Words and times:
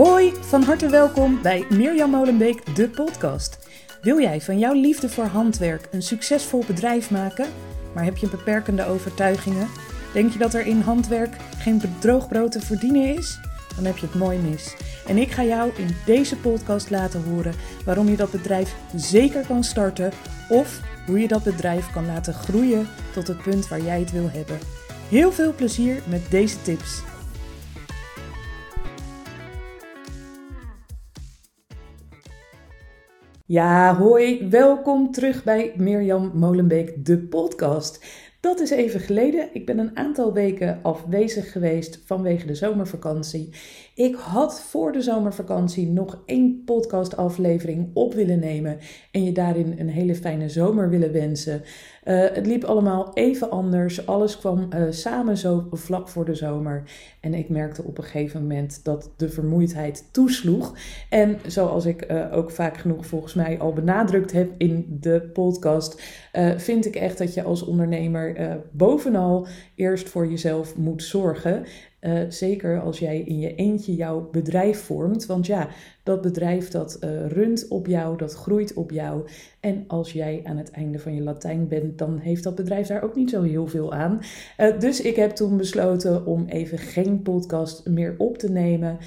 Hoi, 0.00 0.32
van 0.40 0.62
harte 0.62 0.88
welkom 0.88 1.42
bij 1.42 1.64
Mirjam 1.68 2.10
Molenbeek, 2.10 2.76
de 2.76 2.88
podcast. 2.88 3.58
Wil 4.02 4.20
jij 4.20 4.40
van 4.40 4.58
jouw 4.58 4.72
liefde 4.72 5.08
voor 5.08 5.24
handwerk 5.24 5.88
een 5.90 6.02
succesvol 6.02 6.64
bedrijf 6.66 7.10
maken, 7.10 7.46
maar 7.94 8.04
heb 8.04 8.16
je 8.16 8.28
beperkende 8.28 8.86
overtuigingen? 8.86 9.68
Denk 10.12 10.32
je 10.32 10.38
dat 10.38 10.54
er 10.54 10.66
in 10.66 10.80
handwerk 10.80 11.36
geen 11.58 11.82
droogbrood 11.98 12.52
te 12.52 12.60
verdienen 12.60 13.16
is? 13.16 13.40
Dan 13.76 13.84
heb 13.84 13.96
je 13.96 14.06
het 14.06 14.14
mooi 14.14 14.38
mis. 14.38 14.76
En 15.06 15.16
ik 15.16 15.30
ga 15.30 15.44
jou 15.44 15.70
in 15.76 15.96
deze 16.06 16.36
podcast 16.36 16.90
laten 16.90 17.22
horen 17.22 17.54
waarom 17.84 18.08
je 18.08 18.16
dat 18.16 18.30
bedrijf 18.30 18.74
zeker 18.96 19.46
kan 19.46 19.64
starten 19.64 20.12
of 20.48 20.80
hoe 21.06 21.20
je 21.20 21.28
dat 21.28 21.42
bedrijf 21.42 21.90
kan 21.90 22.06
laten 22.06 22.34
groeien 22.34 22.88
tot 23.12 23.26
het 23.26 23.42
punt 23.42 23.68
waar 23.68 23.82
jij 23.82 24.00
het 24.00 24.12
wil 24.12 24.30
hebben. 24.32 24.58
Heel 25.08 25.32
veel 25.32 25.54
plezier 25.54 26.02
met 26.08 26.30
deze 26.30 26.62
tips. 26.62 27.02
Ja, 33.50 33.96
hoi, 33.96 34.48
welkom 34.48 35.12
terug 35.12 35.44
bij 35.44 35.72
Mirjam 35.76 36.30
Molenbeek, 36.34 37.04
de 37.04 37.18
podcast. 37.18 38.04
Dat 38.40 38.60
is 38.60 38.70
even 38.70 39.00
geleden. 39.00 39.48
Ik 39.52 39.66
ben 39.66 39.78
een 39.78 39.96
aantal 39.96 40.32
weken 40.32 40.78
afwezig 40.82 41.52
geweest 41.52 42.02
vanwege 42.04 42.46
de 42.46 42.54
zomervakantie. 42.54 43.52
Ik 43.94 44.14
had 44.14 44.60
voor 44.60 44.92
de 44.92 45.02
zomervakantie 45.02 45.88
nog 45.88 46.22
één 46.26 46.62
podcastaflevering 46.64 47.90
op 47.94 48.14
willen 48.14 48.38
nemen 48.38 48.78
en 49.12 49.24
je 49.24 49.32
daarin 49.32 49.74
een 49.78 49.88
hele 49.88 50.14
fijne 50.14 50.48
zomer 50.48 50.90
willen 50.90 51.12
wensen. 51.12 51.62
Uh, 52.04 52.20
het 52.32 52.46
liep 52.46 52.64
allemaal 52.64 53.10
even 53.14 53.50
anders. 53.50 54.06
Alles 54.06 54.38
kwam 54.38 54.68
uh, 54.74 54.82
samen 54.90 55.36
zo 55.36 55.66
vlak 55.70 56.08
voor 56.08 56.24
de 56.24 56.34
zomer. 56.34 56.82
En 57.20 57.34
ik 57.34 57.48
merkte 57.48 57.82
op 57.82 57.98
een 57.98 58.04
gegeven 58.04 58.40
moment 58.40 58.84
dat 58.84 59.10
de 59.16 59.28
vermoeidheid 59.28 60.08
toesloeg. 60.10 60.76
En 61.08 61.38
zoals 61.46 61.84
ik 61.84 62.10
uh, 62.10 62.26
ook 62.32 62.50
vaak 62.50 62.76
genoeg 62.76 63.06
volgens 63.06 63.34
mij 63.34 63.58
al 63.58 63.72
benadrukt 63.72 64.32
heb 64.32 64.50
in 64.58 64.98
de 65.00 65.30
podcast, 65.32 66.02
vind 66.56 66.86
ik 66.86 66.96
echt 66.96 67.18
dat 67.18 67.34
je 67.34 67.42
als 67.42 67.64
ondernemer 67.64 68.58
bovenal 68.70 69.46
eerst 69.74 70.08
voor 70.08 70.26
jezelf 70.26 70.76
moet 70.76 71.02
zorgen. 71.02 71.66
Uh, 72.00 72.20
zeker 72.28 72.80
als 72.80 72.98
jij 72.98 73.20
in 73.20 73.38
je 73.38 73.54
eentje 73.54 73.94
jouw 73.94 74.28
bedrijf 74.30 74.80
vormt. 74.80 75.26
Want 75.26 75.46
ja, 75.46 75.68
dat 76.02 76.20
bedrijf 76.20 76.68
dat 76.68 76.98
uh, 77.04 77.26
runt 77.26 77.68
op 77.68 77.86
jou, 77.86 78.16
dat 78.16 78.34
groeit 78.34 78.74
op 78.74 78.90
jou. 78.90 79.28
En 79.60 79.84
als 79.86 80.12
jij 80.12 80.40
aan 80.44 80.56
het 80.56 80.70
einde 80.70 80.98
van 80.98 81.14
je 81.14 81.22
Latijn 81.22 81.68
bent, 81.68 81.98
dan 81.98 82.18
heeft 82.18 82.42
dat 82.42 82.54
bedrijf 82.54 82.86
daar 82.86 83.02
ook 83.02 83.14
niet 83.14 83.30
zo 83.30 83.42
heel 83.42 83.66
veel 83.66 83.92
aan. 83.92 84.20
Uh, 84.58 84.78
dus 84.78 85.00
ik 85.00 85.16
heb 85.16 85.30
toen 85.30 85.56
besloten 85.56 86.26
om 86.26 86.46
even 86.46 86.78
geen 86.78 87.22
podcast 87.22 87.88
meer 87.88 88.14
op 88.18 88.38
te 88.38 88.50
nemen. 88.50 88.98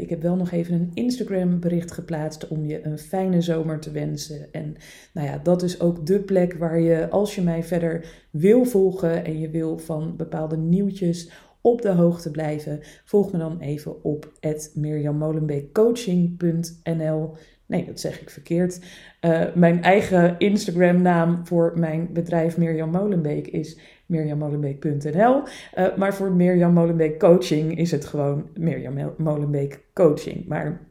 ik 0.00 0.10
heb 0.10 0.22
wel 0.22 0.36
nog 0.36 0.50
even 0.50 0.74
een 0.74 0.90
Instagram 0.94 1.60
bericht 1.60 1.92
geplaatst 1.92 2.48
om 2.48 2.66
je 2.66 2.86
een 2.86 2.98
fijne 2.98 3.40
zomer 3.40 3.80
te 3.80 3.90
wensen. 3.90 4.52
En 4.52 4.76
nou 5.12 5.26
ja, 5.26 5.40
dat 5.42 5.62
is 5.62 5.80
ook 5.80 6.06
de 6.06 6.20
plek 6.20 6.54
waar 6.54 6.80
je, 6.80 7.08
als 7.10 7.34
je 7.34 7.42
mij 7.42 7.62
verder 7.62 8.26
wil 8.30 8.64
volgen 8.64 9.24
en 9.24 9.38
je 9.38 9.50
wil 9.50 9.78
van 9.78 10.16
bepaalde 10.16 10.56
nieuwtjes 10.56 11.30
op 11.60 11.82
de 11.82 11.90
hoogte 11.90 12.30
blijven, 12.30 12.80
volg 13.04 13.32
me 13.32 13.38
dan 13.38 13.60
even 13.60 14.04
op 14.04 14.32
mirjammolenbeekcoaching.nl. 14.74 17.36
Nee, 17.66 17.84
dat 17.84 18.00
zeg 18.00 18.20
ik 18.20 18.30
verkeerd. 18.30 18.80
Uh, 19.20 19.44
mijn 19.54 19.82
eigen 19.82 20.34
Instagram 20.38 21.02
naam 21.02 21.46
voor 21.46 21.72
mijn 21.76 22.12
bedrijf 22.12 22.56
Mirjam 22.56 22.90
Molenbeek 22.90 23.46
is 23.46 23.78
mirjammolenbeek.nl. 24.06 25.14
Uh, 25.14 25.42
eh, 25.72 25.96
maar 25.96 26.14
voor 26.14 26.32
Mirjam 26.32 26.72
Molenbeek 26.72 27.18
Coaching 27.18 27.78
is 27.78 27.90
het 27.90 28.04
gewoon 28.04 28.48
Mirjam 28.54 29.14
Molenbeek 29.16 29.84
Coaching. 29.94 30.46
Maar 30.46 30.86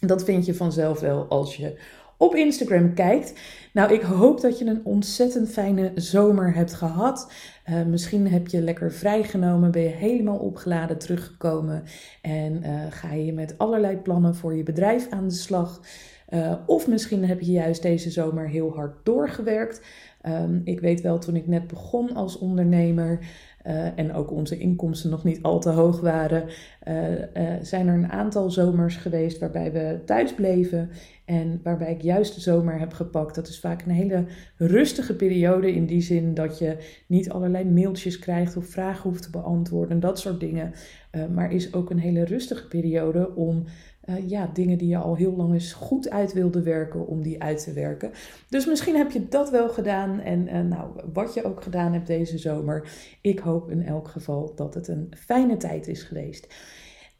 dat 0.00 0.24
vind 0.24 0.46
je 0.46 0.54
vanzelf 0.54 1.00
wel 1.00 1.28
als 1.28 1.56
je 1.56 1.78
op 2.16 2.34
Instagram 2.34 2.94
kijkt. 2.94 3.34
Nou, 3.72 3.92
ik 3.92 4.02
hoop 4.02 4.40
dat 4.40 4.58
je 4.58 4.64
een 4.64 4.84
ontzettend 4.84 5.50
fijne 5.50 5.92
zomer 5.94 6.54
hebt 6.54 6.74
gehad. 6.74 7.32
Uh, 7.70 7.84
misschien 7.84 8.28
heb 8.28 8.48
je 8.48 8.60
lekker 8.60 8.92
vrijgenomen, 8.92 9.70
ben 9.70 9.82
je 9.82 9.88
helemaal 9.88 10.38
opgeladen 10.38 10.98
teruggekomen 10.98 11.82
en 12.22 12.62
uh, 12.62 12.80
ga 12.90 13.12
je 13.12 13.32
met 13.32 13.58
allerlei 13.58 13.96
plannen 13.96 14.34
voor 14.34 14.54
je 14.54 14.62
bedrijf 14.62 15.08
aan 15.10 15.28
de 15.28 15.34
slag. 15.34 15.80
Uh, 16.30 16.54
of 16.66 16.88
misschien 16.88 17.24
heb 17.24 17.40
je 17.40 17.52
juist 17.52 17.82
deze 17.82 18.10
zomer 18.10 18.48
heel 18.48 18.74
hard 18.74 19.04
doorgewerkt. 19.04 19.82
Um, 20.26 20.60
ik 20.64 20.80
weet 20.80 21.00
wel, 21.00 21.18
toen 21.18 21.36
ik 21.36 21.46
net 21.46 21.66
begon 21.66 22.14
als 22.14 22.38
ondernemer, 22.38 23.18
en 23.96 24.12
ook 24.12 24.30
onze 24.30 24.58
inkomsten 24.58 25.10
nog 25.10 25.24
niet 25.24 25.42
al 25.42 25.60
te 25.60 25.70
hoog 25.70 26.00
waren, 26.00 26.44
zijn 27.62 27.88
er 27.88 27.94
een 27.94 28.10
aantal 28.10 28.50
zomers 28.50 28.96
geweest 28.96 29.38
waarbij 29.38 29.72
we 29.72 30.00
thuis 30.04 30.34
bleven 30.34 30.90
en 31.30 31.60
waarbij 31.62 31.92
ik 31.92 32.02
juist 32.02 32.34
de 32.34 32.40
zomer 32.40 32.78
heb 32.78 32.92
gepakt. 32.92 33.34
Dat 33.34 33.48
is 33.48 33.60
vaak 33.60 33.82
een 33.82 33.90
hele 33.90 34.24
rustige 34.56 35.16
periode 35.16 35.74
in 35.74 35.86
die 35.86 36.00
zin 36.00 36.34
dat 36.34 36.58
je 36.58 36.76
niet 37.06 37.30
allerlei 37.30 37.64
mailtjes 37.64 38.18
krijgt 38.18 38.56
of 38.56 38.66
vragen 38.66 39.10
hoeft 39.10 39.22
te 39.22 39.30
beantwoorden 39.30 39.90
en 39.90 40.00
dat 40.00 40.18
soort 40.18 40.40
dingen. 40.40 40.72
maar 41.34 41.52
is 41.52 41.74
ook 41.74 41.90
een 41.90 41.98
hele 41.98 42.24
rustige 42.24 42.68
periode 42.68 43.34
om 43.34 43.64
uh, 44.10 44.28
ja, 44.28 44.50
dingen 44.52 44.78
die 44.78 44.88
je 44.88 44.96
al 44.96 45.16
heel 45.16 45.36
lang 45.36 45.52
eens 45.52 45.72
goed 45.72 46.10
uit 46.10 46.32
wilde 46.32 46.62
werken, 46.62 47.06
om 47.06 47.22
die 47.22 47.42
uit 47.42 47.64
te 47.64 47.72
werken. 47.72 48.10
Dus 48.48 48.66
misschien 48.66 48.96
heb 48.96 49.10
je 49.10 49.28
dat 49.28 49.50
wel 49.50 49.68
gedaan. 49.68 50.20
En 50.20 50.46
uh, 50.46 50.60
nou, 50.60 50.90
wat 51.12 51.34
je 51.34 51.44
ook 51.44 51.62
gedaan 51.62 51.92
hebt 51.92 52.06
deze 52.06 52.38
zomer. 52.38 52.88
Ik 53.20 53.38
hoop 53.38 53.70
in 53.70 53.82
elk 53.82 54.08
geval 54.08 54.52
dat 54.54 54.74
het 54.74 54.88
een 54.88 55.12
fijne 55.16 55.56
tijd 55.56 55.88
is 55.88 56.02
geweest. 56.02 56.54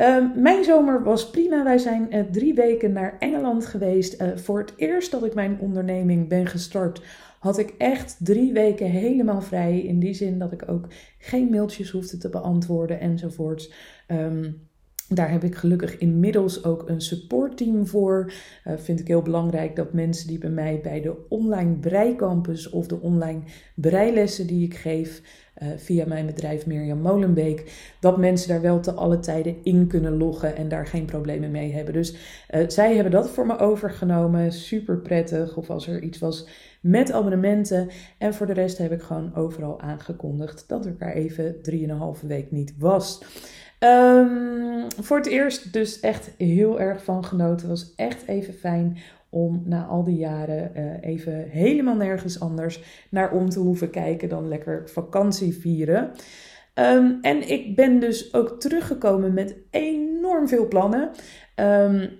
Uh, 0.00 0.34
mijn 0.36 0.64
zomer 0.64 1.02
was 1.02 1.30
prima. 1.30 1.64
Wij 1.64 1.78
zijn 1.78 2.14
uh, 2.14 2.20
drie 2.20 2.54
weken 2.54 2.92
naar 2.92 3.16
Engeland 3.18 3.66
geweest. 3.66 4.20
Uh, 4.20 4.36
voor 4.36 4.58
het 4.58 4.72
eerst 4.76 5.10
dat 5.10 5.24
ik 5.24 5.34
mijn 5.34 5.58
onderneming 5.58 6.28
ben 6.28 6.46
gestart, 6.46 7.02
had 7.38 7.58
ik 7.58 7.74
echt 7.78 8.16
drie 8.18 8.52
weken 8.52 8.86
helemaal 8.86 9.42
vrij. 9.42 9.80
In 9.80 9.98
die 9.98 10.14
zin 10.14 10.38
dat 10.38 10.52
ik 10.52 10.68
ook 10.68 10.86
geen 11.18 11.50
mailtjes 11.50 11.90
hoefde 11.90 12.16
te 12.16 12.28
beantwoorden 12.28 13.00
enzovoorts. 13.00 13.72
Um, 14.08 14.68
daar 15.08 15.30
heb 15.30 15.44
ik 15.44 15.54
gelukkig 15.54 15.98
inmiddels 15.98 16.64
ook 16.64 16.88
een 16.88 17.00
supportteam 17.00 17.86
voor. 17.86 18.32
Uh, 18.66 18.74
vind 18.76 19.00
ik 19.00 19.08
heel 19.08 19.22
belangrijk 19.22 19.76
dat 19.76 19.92
mensen 19.92 20.26
die 20.26 20.38
bij 20.38 20.50
mij 20.50 20.80
bij 20.82 21.00
de 21.00 21.16
online 21.28 21.74
breicampus 21.74 22.70
of 22.70 22.86
de 22.86 23.00
online 23.00 23.40
breilessen 23.74 24.46
die 24.46 24.64
ik 24.64 24.74
geef 24.74 25.22
uh, 25.62 25.69
via 25.76 26.04
mijn 26.06 26.26
bedrijf 26.26 26.66
Mirjam 26.66 26.98
Molenbeek, 26.98 27.72
dat 28.00 28.16
mensen 28.16 28.48
daar 28.48 28.60
wel 28.60 28.81
te 28.81 28.93
alle 28.93 29.19
tijden 29.19 29.56
in 29.62 29.87
kunnen 29.87 30.16
loggen 30.16 30.56
en 30.56 30.69
daar 30.69 30.87
geen 30.87 31.04
problemen 31.04 31.50
mee 31.50 31.72
hebben. 31.72 31.94
Dus 31.94 32.12
uh, 32.50 32.69
zij 32.69 32.94
hebben 32.94 33.12
dat 33.12 33.31
voor 33.31 33.47
me 33.47 33.59
overgenomen. 33.59 34.53
Super 34.53 34.98
prettig. 34.98 35.56
Of 35.56 35.71
als 35.71 35.87
er 35.87 36.03
iets 36.03 36.19
was 36.19 36.48
met 36.81 37.12
abonnementen. 37.12 37.88
En 38.19 38.34
voor 38.34 38.47
de 38.47 38.53
rest 38.53 38.78
heb 38.78 38.93
ik 38.93 39.03
gewoon 39.03 39.34
overal 39.34 39.81
aangekondigd 39.81 40.65
dat 40.69 40.87
ik 40.87 40.94
er 40.98 41.15
even 41.15 41.54
3,5 42.22 42.27
week 42.27 42.50
niet 42.50 42.75
was. 42.78 43.22
Um, 43.78 44.87
voor 44.98 45.16
het 45.16 45.27
eerst 45.27 45.72
dus 45.72 46.00
echt 46.00 46.31
heel 46.37 46.81
erg 46.81 47.04
van 47.04 47.25
genoten. 47.25 47.69
Het 47.69 47.78
was 47.78 47.94
echt 47.97 48.27
even 48.27 48.54
fijn 48.54 48.98
om 49.30 49.62
na 49.64 49.84
al 49.84 50.04
die 50.04 50.16
jaren 50.16 50.72
uh, 50.76 51.10
even 51.10 51.48
helemaal 51.48 51.96
nergens 51.96 52.41
anders 52.41 53.06
naar 53.10 53.32
om 53.32 53.48
te 53.48 53.58
hoeven 53.58 53.91
kijken 53.91 54.28
dan 54.28 54.48
lekker 54.48 54.88
vakantie 54.88 55.54
vieren. 55.54 56.10
Um, 56.74 57.18
en 57.20 57.50
ik 57.50 57.76
ben 57.76 58.00
dus 58.00 58.34
ook 58.34 58.60
teruggekomen 58.60 59.34
met 59.34 59.56
enorm 59.70 60.48
veel 60.48 60.68
plannen. 60.68 61.10
Um, 61.56 62.10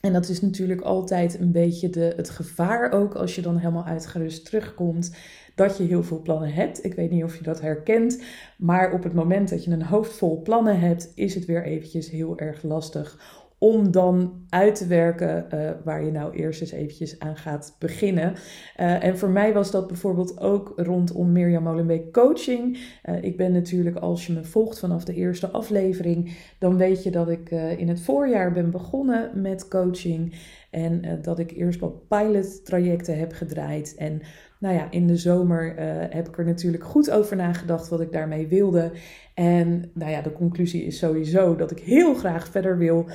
en 0.00 0.12
dat 0.12 0.28
is 0.28 0.40
natuurlijk 0.40 0.80
altijd 0.80 1.40
een 1.40 1.52
beetje 1.52 1.90
de, 1.90 2.12
het 2.16 2.30
gevaar 2.30 2.92
ook 2.92 3.14
als 3.14 3.34
je 3.34 3.42
dan 3.42 3.56
helemaal 3.56 3.84
uitgerust 3.84 4.44
terugkomt 4.44 5.16
dat 5.54 5.76
je 5.76 5.84
heel 5.84 6.02
veel 6.02 6.22
plannen 6.22 6.52
hebt. 6.52 6.84
Ik 6.84 6.94
weet 6.94 7.10
niet 7.10 7.24
of 7.24 7.36
je 7.36 7.42
dat 7.42 7.60
herkent, 7.60 8.22
maar 8.56 8.92
op 8.92 9.02
het 9.02 9.14
moment 9.14 9.48
dat 9.48 9.64
je 9.64 9.70
een 9.70 9.82
hoofd 9.82 10.12
vol 10.12 10.42
plannen 10.42 10.80
hebt, 10.80 11.12
is 11.14 11.34
het 11.34 11.44
weer 11.44 11.64
eventjes 11.64 12.10
heel 12.10 12.38
erg 12.38 12.62
lastig 12.62 13.18
om 13.58 13.90
dan 13.90 14.46
uit 14.48 14.74
te 14.74 14.86
werken 14.86 15.46
uh, 15.54 15.70
waar 15.84 16.04
je 16.04 16.10
nou 16.10 16.34
eerst 16.34 16.60
eens 16.60 16.72
eventjes 16.72 17.18
aan 17.18 17.36
gaat 17.36 17.76
beginnen. 17.78 18.34
Uh, 18.80 19.04
en 19.04 19.18
voor 19.18 19.30
mij 19.30 19.52
was 19.52 19.70
dat 19.70 19.86
bijvoorbeeld 19.86 20.40
ook 20.40 20.72
rondom 20.76 21.32
Mirjam 21.32 21.62
Molenbeek 21.62 22.12
coaching. 22.12 22.78
Uh, 23.04 23.22
ik 23.22 23.36
ben 23.36 23.52
natuurlijk, 23.52 23.96
als 23.96 24.26
je 24.26 24.32
me 24.32 24.44
volgt 24.44 24.78
vanaf 24.78 25.04
de 25.04 25.14
eerste 25.14 25.48
aflevering, 25.50 26.36
dan 26.58 26.76
weet 26.76 27.02
je 27.02 27.10
dat 27.10 27.28
ik 27.28 27.50
in 27.50 27.88
het 27.88 28.00
voorjaar 28.00 28.52
ben 28.52 28.70
begonnen 28.70 29.42
met 29.42 29.68
coaching. 29.68 30.34
En 30.70 31.20
dat 31.22 31.38
ik 31.38 31.50
eerst 31.50 31.80
wat 31.80 32.08
pilot 32.08 32.64
trajecten 32.64 33.18
heb 33.18 33.32
gedraaid. 33.32 33.94
En 33.94 34.20
nou 34.58 34.74
ja, 34.74 34.90
in 34.90 35.06
de 35.06 35.16
zomer 35.16 35.74
heb 36.10 36.28
ik 36.28 36.38
er 36.38 36.44
natuurlijk 36.44 36.84
goed 36.84 37.10
over 37.10 37.36
nagedacht 37.36 37.88
wat 37.88 38.00
ik 38.00 38.12
daarmee 38.12 38.46
wilde. 38.46 38.92
En 39.34 39.90
nou 39.94 40.10
ja, 40.10 40.22
de 40.22 40.32
conclusie 40.32 40.84
is 40.84 40.98
sowieso 40.98 41.56
dat 41.56 41.70
ik 41.70 41.78
heel 41.78 42.14
graag 42.14 42.48
verder 42.48 42.78
wil 42.78 43.08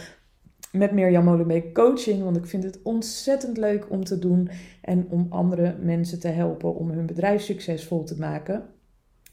met 0.74 0.92
Mirjam 0.92 1.24
Molenbeek 1.24 1.74
coaching. 1.74 2.24
Want 2.24 2.38
ik 2.38 2.46
vind 2.46 2.64
het 2.64 2.80
ontzettend 2.84 3.58
leuk 3.58 3.90
om 3.90 4.04
te 4.04 4.20
doen 4.20 4.50
en 4.82 5.08
om 5.10 5.26
andere 5.30 5.76
mensen 5.80 6.20
te 6.20 6.28
helpen 6.28 6.76
om 6.76 6.90
hun 6.90 7.06
bedrijf 7.06 7.42
succesvol 7.42 8.04
te 8.04 8.20
maken. 8.20 8.64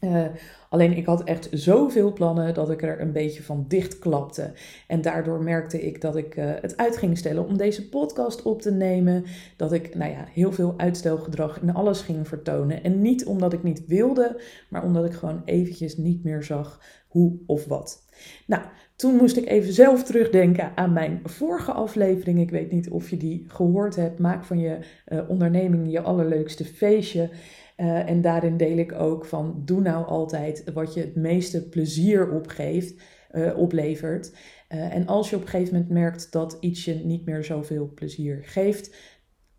Uh, 0.01 0.25
alleen 0.69 0.97
ik 0.97 1.05
had 1.05 1.23
echt 1.23 1.47
zoveel 1.51 2.13
plannen 2.13 2.53
dat 2.53 2.69
ik 2.69 2.81
er 2.81 3.01
een 3.01 3.11
beetje 3.11 3.43
van 3.43 3.65
dichtklapte. 3.67 4.53
En 4.87 5.01
daardoor 5.01 5.43
merkte 5.43 5.81
ik 5.81 6.01
dat 6.01 6.15
ik 6.15 6.35
uh, 6.35 6.51
het 6.61 6.77
uit 6.77 6.97
ging 6.97 7.17
stellen 7.17 7.47
om 7.47 7.57
deze 7.57 7.89
podcast 7.89 8.41
op 8.41 8.61
te 8.61 8.71
nemen. 8.71 9.23
Dat 9.57 9.73
ik 9.73 9.95
nou 9.95 10.11
ja, 10.11 10.25
heel 10.33 10.51
veel 10.51 10.73
uitstelgedrag 10.77 11.61
in 11.61 11.73
alles 11.73 12.01
ging 12.01 12.27
vertonen. 12.27 12.83
En 12.83 13.01
niet 13.01 13.25
omdat 13.25 13.53
ik 13.53 13.63
niet 13.63 13.85
wilde, 13.85 14.41
maar 14.69 14.83
omdat 14.83 15.05
ik 15.05 15.13
gewoon 15.13 15.41
eventjes 15.45 15.97
niet 15.97 16.23
meer 16.23 16.43
zag 16.43 16.81
hoe 17.07 17.39
of 17.45 17.65
wat. 17.65 18.05
Nou, 18.47 18.63
toen 19.01 19.15
moest 19.15 19.37
ik 19.37 19.47
even 19.47 19.73
zelf 19.73 20.03
terugdenken 20.03 20.71
aan 20.75 20.93
mijn 20.93 21.19
vorige 21.23 21.71
aflevering. 21.71 22.39
Ik 22.39 22.49
weet 22.49 22.71
niet 22.71 22.89
of 22.89 23.09
je 23.09 23.17
die 23.17 23.43
gehoord 23.47 23.95
hebt. 23.95 24.19
Maak 24.19 24.45
van 24.45 24.59
je 24.59 24.77
uh, 25.07 25.29
onderneming 25.29 25.91
je 25.91 26.01
allerleukste 26.01 26.65
feestje. 26.65 27.29
Uh, 27.77 28.09
en 28.09 28.21
daarin 28.21 28.57
deel 28.57 28.77
ik 28.77 28.91
ook 28.91 29.25
van 29.25 29.61
doe 29.65 29.81
nou 29.81 30.05
altijd 30.05 30.63
wat 30.73 30.93
je 30.93 30.99
het 30.99 31.15
meeste 31.15 31.69
plezier 31.69 32.31
opgeeft, 32.31 33.01
uh, 33.31 33.57
oplevert. 33.57 34.35
En 34.67 35.07
als 35.07 35.29
je 35.29 35.35
op 35.35 35.41
een 35.41 35.47
gegeven 35.47 35.73
moment 35.73 35.91
merkt 35.91 36.31
dat 36.31 36.57
iets 36.59 36.85
je 36.85 36.93
niet 36.93 37.25
meer 37.25 37.43
zoveel 37.43 37.91
plezier 37.95 38.39
geeft, 38.43 38.95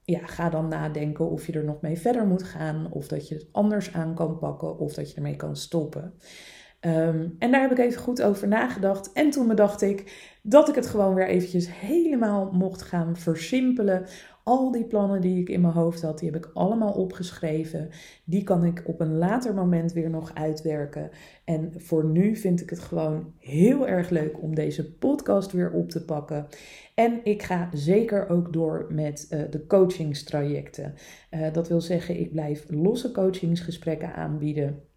ja, 0.05 0.27
ga 0.27 0.51
dan 0.51 0.69
nadenken 0.69 1.31
of 1.31 1.47
je 1.47 1.53
er 1.53 1.65
nog 1.65 1.81
mee 1.81 1.99
verder 1.99 2.27
moet 2.27 2.43
gaan, 2.43 2.93
of 2.93 3.09
dat 3.09 3.29
je 3.29 3.35
het 3.35 3.47
anders 3.53 3.93
aan 3.93 4.15
kan 4.15 4.39
pakken, 4.39 4.79
of 4.79 4.95
dat 4.95 5.11
je 5.11 5.17
ermee 5.17 5.37
kan 5.37 5.57
stoppen. 5.57 6.15
Um, 6.87 7.37
en 7.39 7.51
daar 7.51 7.61
heb 7.61 7.71
ik 7.71 7.79
even 7.79 8.01
goed 8.01 8.23
over 8.23 8.49
nagedacht. 8.49 9.13
En 9.13 9.31
toen 9.31 9.49
bedacht 9.49 9.83
ik 9.83 10.31
dat 10.43 10.69
ik 10.69 10.75
het 10.75 10.87
gewoon 10.87 11.15
weer 11.15 11.27
eventjes 11.27 11.69
helemaal 11.71 12.51
mocht 12.53 12.83
gaan 12.83 13.17
versimpelen. 13.17 14.07
Al 14.45 14.73
die 14.73 14.85
plannen 14.85 15.21
die 15.21 15.41
ik 15.41 15.49
in 15.49 15.61
mijn 15.61 15.73
hoofd 15.73 16.03
had, 16.03 16.19
die 16.19 16.31
heb 16.31 16.45
ik 16.45 16.51
allemaal 16.55 16.93
opgeschreven. 16.93 17.89
Die 18.25 18.43
kan 18.43 18.65
ik 18.65 18.83
op 18.87 19.01
een 19.01 19.19
later 19.19 19.55
moment 19.55 19.93
weer 19.93 20.11
nog 20.11 20.35
uitwerken. 20.35 21.11
En 21.45 21.73
voor 21.77 22.05
nu 22.05 22.37
vind 22.37 22.61
ik 22.61 22.71
het 22.71 22.81
gewoon 22.81 23.33
heel 23.39 23.89
erg 23.89 24.11
leuk 24.11 24.43
om 24.43 24.55
deze 24.55 24.93
podcast 24.93 25.53
weer 25.53 25.73
op 25.73 25.91
te 25.91 26.05
pakken. 26.05 26.47
En 26.95 27.21
ik 27.25 27.43
ga 27.43 27.69
zeker 27.73 28.29
ook 28.29 28.53
door 28.53 28.87
met 28.91 29.27
uh, 29.31 29.41
de 29.51 29.67
coachingstrajecten. 29.67 30.95
Uh, 31.31 31.53
dat 31.53 31.69
wil 31.69 31.81
zeggen, 31.81 32.21
ik 32.21 32.33
blijf 32.33 32.65
losse 32.69 33.13
coachingsgesprekken 33.13 34.15
aanbieden. 34.15 34.91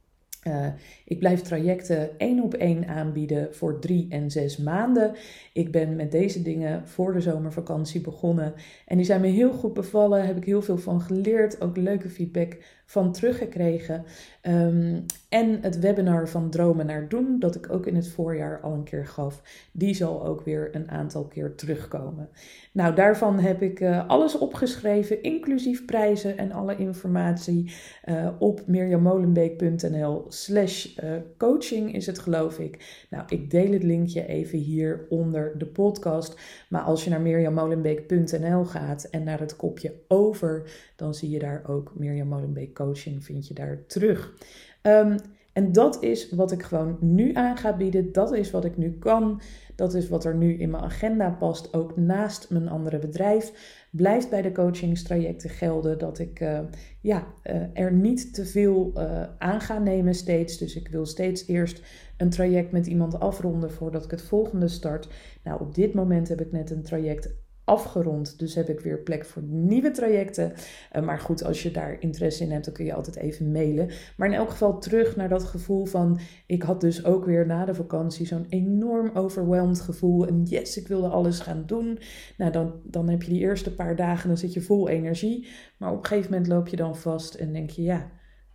Uh, 0.48 0.68
ik 1.06 1.20
blijf 1.20 1.42
trajecten 1.42 2.20
één 2.20 2.44
op 2.44 2.54
één 2.54 2.88
aanbieden 2.88 3.56
voor 3.56 3.80
drie 3.80 4.06
en 4.10 4.32
zes 4.32 4.58
maanden. 4.58 5.16
Ik 5.54 5.72
ben 5.72 5.96
met 5.96 6.12
deze 6.12 6.42
dingen 6.42 6.88
voor 6.88 7.14
de 7.14 7.22
zomervakantie 7.22 8.02
begonnen. 8.02 8.54
En 8.86 8.98
die 8.98 9.06
zijn 9.06 9.22
me 9.22 9.28
heel 9.28 9.52
goed 9.52 9.74
bevallen. 9.74 10.26
Heb 10.26 10.38
ik 10.38 10.46
heel 10.46 10.62
veel 10.62 10.78
van 10.78 11.02
geleerd. 11.02 11.62
Ook 11.62 11.78
leuke 11.78 12.10
feedback 12.10 12.58
van 12.86 13.12
teruggekregen. 13.12 14.06
Um, 14.42 15.06
en 15.30 15.62
het 15.62 15.80
webinar 15.80 16.30
van 16.30 16.50
Dromen 16.50 16.86
naar 16.86 17.10
Doen, 17.10 17.40
dat 17.40 17.56
ik 17.56 17.72
ook 17.72 17.86
in 17.86 17.96
het 17.96 18.08
voorjaar 18.08 18.60
al 18.62 18.74
een 18.74 18.84
keer 18.84 19.06
gaf, 19.06 19.42
die 19.72 19.94
zal 19.94 20.26
ook 20.26 20.42
weer 20.42 20.76
een 20.76 20.90
aantal 20.90 21.26
keer 21.26 21.56
terugkomen. 21.56 22.30
Nou, 22.72 22.96
daarvan 22.96 23.40
heb 23.40 23.62
ik 23.62 23.80
uh, 23.80 24.08
alles 24.08 24.38
opgeschreven, 24.38 25.24
inclusief 25.24 25.86
prijzen 25.86 26.38
en 26.38 26.52
alle 26.52 26.76
informatie 26.76 27.74
uh, 28.06 28.28
op 28.40 28.62
mirjamolenbeek.nl 28.68 30.26
slash 30.28 30.98
uh, 31.04 31.12
coaching 31.38 31.94
is 31.94 32.06
het 32.06 32.20
geloof 32.20 32.60
ik. 32.60 33.06
Nou, 33.10 33.24
ik 33.28 33.50
deel 33.50 33.72
het 33.72 33.84
linkje 33.84 34.26
even 34.26 34.60
hier 34.60 35.06
onder 35.10 35.58
de 35.58 35.66
podcast. 35.66 36.40
Maar 36.70 36.82
als 36.82 37.04
je 37.04 37.10
naar 37.10 37.22
mirjamolenbeek.nl 37.22 38.66
gaat 38.66 39.04
en 39.04 39.24
naar 39.24 39.40
het 39.40 39.56
kopje 39.56 39.94
over, 40.08 40.72
dan 40.96 41.14
zie 41.14 41.30
je 41.30 41.40
daar 41.40 41.64
ook 41.68 41.92
Mirjam 41.96 42.28
Molenbeek 42.28 42.74
coaching, 42.76 43.24
vind 43.24 43.48
je 43.48 43.54
daar 43.54 43.86
terug. 43.88 44.34
Um, 44.82 45.18
en 45.56 45.72
dat 45.72 46.04
is 46.04 46.30
wat 46.32 46.52
ik 46.52 46.64
gewoon 46.64 46.98
nu 47.00 47.34
aan 47.34 47.58
ga 47.58 47.78
bieden. 47.78 48.12
Dat 48.12 48.34
is 48.34 48.52
wat 48.52 48.66
ik 48.66 48.78
nu 48.78 48.98
kan. 48.98 49.42
Dat 49.76 49.94
is 49.94 50.10
wat 50.10 50.26
er 50.26 50.36
nu 50.36 50.54
in 50.54 50.70
mijn 50.70 50.84
agenda 50.84 51.30
past. 51.30 51.74
Ook 51.74 51.98
naast 51.98 52.50
mijn 52.50 52.68
andere 52.68 53.00
bedrijf. 53.00 53.52
Blijft 53.92 54.30
bij 54.30 54.42
de 54.42 54.52
coachingstrajecten 54.52 55.50
gelden 55.50 55.98
dat 55.98 56.20
ik 56.20 56.40
uh, 56.40 56.60
ja, 57.02 57.28
uh, 57.44 57.62
er 57.74 57.94
niet 57.94 58.34
te 58.34 58.46
veel 58.46 58.92
uh, 58.98 59.24
aan 59.38 59.62
ga 59.62 59.80
nemen 59.80 60.14
steeds. 60.14 60.58
Dus 60.58 60.76
ik 60.76 60.88
wil 60.88 61.06
steeds 61.06 61.48
eerst 61.48 61.82
een 62.18 62.30
traject 62.30 62.72
met 62.72 62.88
iemand 62.88 63.20
afronden 63.20 63.72
voordat 63.72 64.04
ik 64.04 64.12
het 64.12 64.22
volgende 64.22 64.68
start. 64.68 65.08
Nou, 65.44 65.62
op 65.62 65.76
dit 65.76 65.94
moment 65.94 66.28
heb 66.28 66.42
ik 66.42 66.52
net 66.52 66.72
een 66.72 66.84
traject 66.84 67.36
afgerond. 67.66 68.40
Dus 68.40 68.56
heb 68.56 68.70
ik 68.70 68.80
weer 68.80 69.00
plek 69.00 69.26
voor 69.26 69.42
nieuwe 69.44 69.92
trajecten. 69.92 70.54
Uh, 70.96 71.04
maar 71.04 71.20
goed, 71.20 71.44
als 71.44 71.64
je 71.64 71.72
daar 71.72 71.98
interesse 72.00 72.44
in 72.44 72.52
hebt, 72.52 72.66
dan 72.66 72.74
kun 72.74 72.86
je 72.86 72.94
altijd 72.94 73.16
even 73.16 73.52
mailen. 73.52 73.90
Maar 74.18 74.28
in 74.28 74.34
elk 74.34 74.50
geval 74.50 74.80
terug 74.80 75.16
naar 75.16 75.30
dat 75.30 75.44
gevoel 75.44 75.86
van... 75.86 76.20
Ik 76.48 76.64
had 76.64 76.82
dus 76.82 77.06
ook 77.06 77.26
weer 77.26 77.46
na 77.46 77.66
de 77.66 77.74
vakantie 77.74 78.26
zo'n 78.26 78.46
enorm 78.50 79.12
overweldigd 79.14 79.82
gevoel. 79.82 80.28
En 80.28 80.44
yes, 80.44 80.78
ik 80.78 80.88
wilde 80.88 81.08
alles 81.08 81.40
gaan 81.40 81.64
doen. 81.66 82.00
Nou, 82.38 82.52
dan, 82.52 82.74
dan 82.84 83.10
heb 83.10 83.22
je 83.22 83.32
die 83.32 83.42
eerste 83.42 83.76
paar 83.76 83.96
dagen, 83.96 84.28
dan 84.28 84.38
zit 84.38 84.54
je 84.54 84.62
vol 84.62 84.90
energie. 84.90 85.48
Maar 85.78 85.92
op 85.92 85.98
een 85.98 86.06
gegeven 86.06 86.32
moment 86.32 86.50
loop 86.50 86.68
je 86.68 86.76
dan 86.76 86.96
vast 86.96 87.34
en 87.34 87.54
denk 87.54 87.70
je... 87.70 87.82
Ja, 87.82 88.12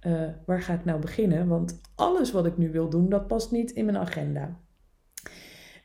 uh, 0.07 0.29
waar 0.47 0.63
ga 0.63 0.75
ik 0.75 0.85
nou 0.85 1.01
beginnen? 1.01 1.49
Want 1.49 1.81
alles 1.95 2.33
wat 2.33 2.47
ik 2.47 2.57
nu 2.57 2.71
wil 2.71 2.89
doen, 2.89 3.09
dat 3.09 3.27
past 3.27 3.51
niet 3.51 3.71
in 3.71 3.85
mijn 3.85 3.97
agenda. 3.97 4.61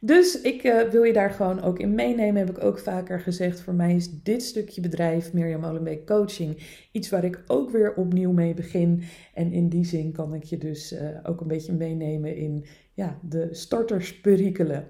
Dus 0.05 0.41
ik 0.41 0.63
uh, 0.63 0.81
wil 0.81 1.03
je 1.03 1.13
daar 1.13 1.31
gewoon 1.31 1.61
ook 1.61 1.79
in 1.79 1.95
meenemen. 1.95 2.35
Heb 2.35 2.57
ik 2.57 2.63
ook 2.63 2.79
vaker 2.79 3.19
gezegd. 3.19 3.61
Voor 3.61 3.73
mij 3.73 3.95
is 3.95 4.21
dit 4.23 4.43
stukje 4.43 4.81
bedrijf, 4.81 5.33
Mirjam 5.33 5.61
Molenbeek 5.61 6.05
Coaching, 6.05 6.57
iets 6.91 7.09
waar 7.09 7.23
ik 7.23 7.43
ook 7.47 7.69
weer 7.69 7.93
opnieuw 7.93 8.31
mee 8.31 8.53
begin. 8.53 9.03
En 9.33 9.51
in 9.51 9.69
die 9.69 9.85
zin 9.85 10.11
kan 10.11 10.33
ik 10.33 10.43
je 10.43 10.57
dus 10.57 10.93
uh, 10.93 10.99
ook 11.23 11.41
een 11.41 11.47
beetje 11.47 11.73
meenemen 11.73 12.35
in 12.35 12.65
ja, 12.95 13.19
de 13.21 13.47
startersperikelen. 13.51 14.87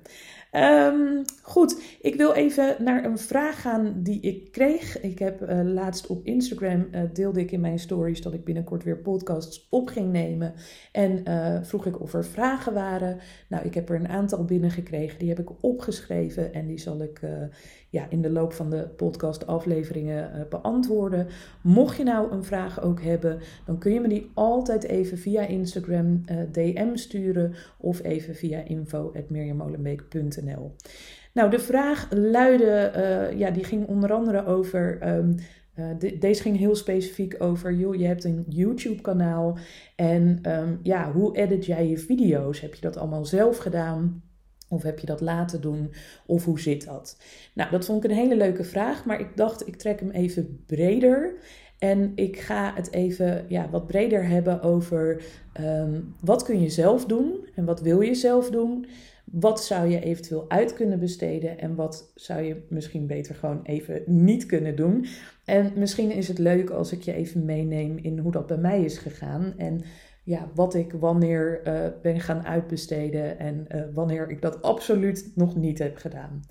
Um, 0.51 1.21
goed, 1.41 1.81
ik 2.01 2.15
wil 2.15 2.33
even 2.33 2.75
naar 2.79 3.05
een 3.05 3.17
vraag 3.17 3.61
gaan 3.61 3.93
die 4.03 4.19
ik 4.21 4.51
kreeg. 4.51 5.01
Ik 5.01 5.19
heb 5.19 5.41
uh, 5.41 5.61
laatst 5.63 6.07
op 6.07 6.25
Instagram 6.25 6.87
uh, 6.91 7.01
deelde 7.13 7.39
ik 7.39 7.51
in 7.51 7.59
mijn 7.59 7.79
stories 7.79 8.21
dat 8.21 8.33
ik 8.33 8.43
binnenkort 8.43 8.83
weer 8.83 8.97
podcasts 8.97 9.67
op 9.69 9.87
ging 9.87 10.11
nemen. 10.11 10.53
En 10.91 11.23
uh, 11.27 11.63
vroeg 11.63 11.85
ik 11.85 12.01
of 12.01 12.13
er 12.13 12.25
vragen 12.25 12.73
waren. 12.73 13.17
Nou, 13.49 13.65
ik 13.65 13.73
heb 13.73 13.89
er 13.89 13.95
een 13.95 14.07
aantal 14.07 14.45
binnengekregen. 14.45 15.19
Die 15.19 15.29
heb 15.29 15.39
ik 15.39 15.63
opgeschreven 15.63 16.53
en 16.53 16.67
die 16.67 16.79
zal 16.79 17.01
ik 17.01 17.19
ja, 17.95 18.07
in 18.09 18.21
de 18.21 18.29
loop 18.29 18.53
van 18.53 18.69
de 18.69 18.87
podcastafleveringen 18.95 20.31
uh, 20.35 20.41
beantwoorden. 20.49 21.27
Mocht 21.61 21.97
je 21.97 22.03
nou 22.03 22.31
een 22.31 22.43
vraag 22.43 22.81
ook 22.81 23.01
hebben, 23.01 23.39
dan 23.65 23.77
kun 23.77 23.93
je 23.93 23.99
me 23.99 24.07
die 24.07 24.31
altijd 24.33 24.83
even 24.83 25.17
via 25.17 25.41
Instagram 25.41 26.23
uh, 26.31 26.37
DM 26.51 26.95
sturen 26.95 27.53
of 27.77 28.03
even 28.03 28.35
via 28.35 28.63
info.mirjamolenbeek.nl 28.63 30.75
Nou, 31.33 31.49
de 31.49 31.59
vraag 31.59 32.07
luidde, 32.11 32.91
uh, 32.95 33.31
ja, 33.39 33.51
die 33.51 33.63
ging 33.63 33.87
onder 33.87 34.13
andere 34.13 34.45
over... 34.45 34.99
Uh, 35.03 35.19
de, 35.99 36.17
deze 36.17 36.41
ging 36.41 36.57
heel 36.57 36.75
specifiek 36.75 37.35
over, 37.37 37.73
joh, 37.73 37.95
je 37.95 38.05
hebt 38.05 38.23
een 38.23 38.45
YouTube-kanaal 38.47 39.57
en 39.95 40.51
um, 40.51 40.79
ja, 40.83 41.11
hoe 41.11 41.37
edit 41.37 41.65
jij 41.65 41.87
je 41.87 41.97
video's? 41.97 42.59
Heb 42.59 42.73
je 42.73 42.81
dat 42.81 42.97
allemaal 42.97 43.25
zelf 43.25 43.57
gedaan? 43.57 44.23
Of 44.69 44.83
heb 44.83 44.99
je 44.99 45.05
dat 45.05 45.21
laten 45.21 45.61
doen? 45.61 45.91
Of 46.25 46.45
hoe 46.45 46.59
zit 46.59 46.85
dat? 46.85 47.17
Nou, 47.53 47.71
dat 47.71 47.85
vond 47.85 48.03
ik 48.03 48.09
een 48.09 48.17
hele 48.17 48.35
leuke 48.35 48.63
vraag, 48.63 49.05
maar 49.05 49.19
ik 49.19 49.37
dacht 49.37 49.67
ik 49.67 49.75
trek 49.75 49.99
hem 49.99 50.09
even 50.09 50.63
breder. 50.65 51.33
En 51.79 52.11
ik 52.15 52.39
ga 52.39 52.73
het 52.75 52.91
even 52.91 53.45
ja, 53.47 53.69
wat 53.69 53.87
breder 53.87 54.27
hebben 54.27 54.61
over 54.61 55.23
um, 55.61 56.15
wat 56.21 56.43
kun 56.43 56.61
je 56.61 56.69
zelf 56.69 57.05
doen 57.05 57.47
en 57.55 57.65
wat 57.65 57.81
wil 57.81 58.01
je 58.01 58.15
zelf 58.15 58.49
doen? 58.49 58.87
Wat 59.31 59.63
zou 59.63 59.87
je 59.89 59.99
eventueel 59.99 60.45
uit 60.47 60.73
kunnen 60.73 60.99
besteden 60.99 61.59
en 61.59 61.75
wat 61.75 62.11
zou 62.15 62.41
je 62.41 62.61
misschien 62.69 63.07
beter 63.07 63.35
gewoon 63.35 63.59
even 63.63 64.01
niet 64.05 64.45
kunnen 64.45 64.75
doen? 64.75 65.05
En 65.45 65.71
misschien 65.75 66.11
is 66.11 66.27
het 66.27 66.37
leuk 66.37 66.69
als 66.69 66.91
ik 66.91 67.01
je 67.01 67.13
even 67.13 67.45
meeneem 67.45 67.97
in 67.97 68.19
hoe 68.19 68.31
dat 68.31 68.47
bij 68.47 68.57
mij 68.57 68.83
is 68.83 68.97
gegaan 68.97 69.53
en 69.57 69.81
ja, 70.25 70.49
wat 70.55 70.73
ik 70.73 70.91
wanneer 70.91 71.61
uh, 71.67 71.87
ben 72.01 72.19
gaan 72.19 72.45
uitbesteden 72.45 73.39
en 73.39 73.65
uh, 73.75 73.81
wanneer 73.93 74.29
ik 74.29 74.41
dat 74.41 74.61
absoluut 74.61 75.31
nog 75.35 75.55
niet 75.55 75.79
heb 75.79 75.97
gedaan. 75.97 76.41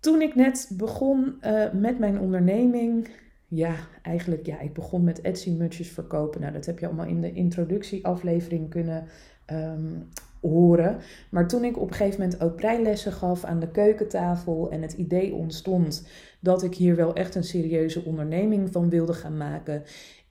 Toen 0.00 0.22
ik 0.22 0.34
net 0.34 0.70
begon 0.76 1.36
uh, 1.40 1.72
met 1.72 1.98
mijn 1.98 2.20
onderneming, 2.20 3.08
ja, 3.48 3.74
eigenlijk, 4.02 4.46
ja, 4.46 4.60
ik 4.60 4.74
begon 4.74 5.04
met 5.04 5.20
Etsy-mutsjes 5.20 5.90
verkopen. 5.90 6.40
Nou, 6.40 6.52
dat 6.52 6.66
heb 6.66 6.78
je 6.78 6.86
allemaal 6.86 7.06
in 7.06 7.20
de 7.20 7.32
introductieaflevering 7.32 8.70
kunnen 8.70 9.04
um, 9.52 10.08
horen. 10.40 10.98
Maar 11.30 11.48
toen 11.48 11.64
ik 11.64 11.78
op 11.78 11.88
een 11.88 11.94
gegeven 11.94 12.20
moment 12.20 12.42
ook 12.42 12.56
breilessen 12.56 13.12
gaf 13.12 13.44
aan 13.44 13.60
de 13.60 13.70
keukentafel 13.70 14.70
en 14.70 14.82
het 14.82 14.92
idee 14.92 15.34
ontstond 15.34 16.08
dat 16.40 16.62
ik 16.62 16.74
hier 16.74 16.96
wel 16.96 17.14
echt 17.14 17.34
een 17.34 17.44
serieuze 17.44 18.04
onderneming 18.04 18.72
van 18.72 18.88
wilde 18.88 19.14
gaan 19.14 19.36
maken, 19.36 19.82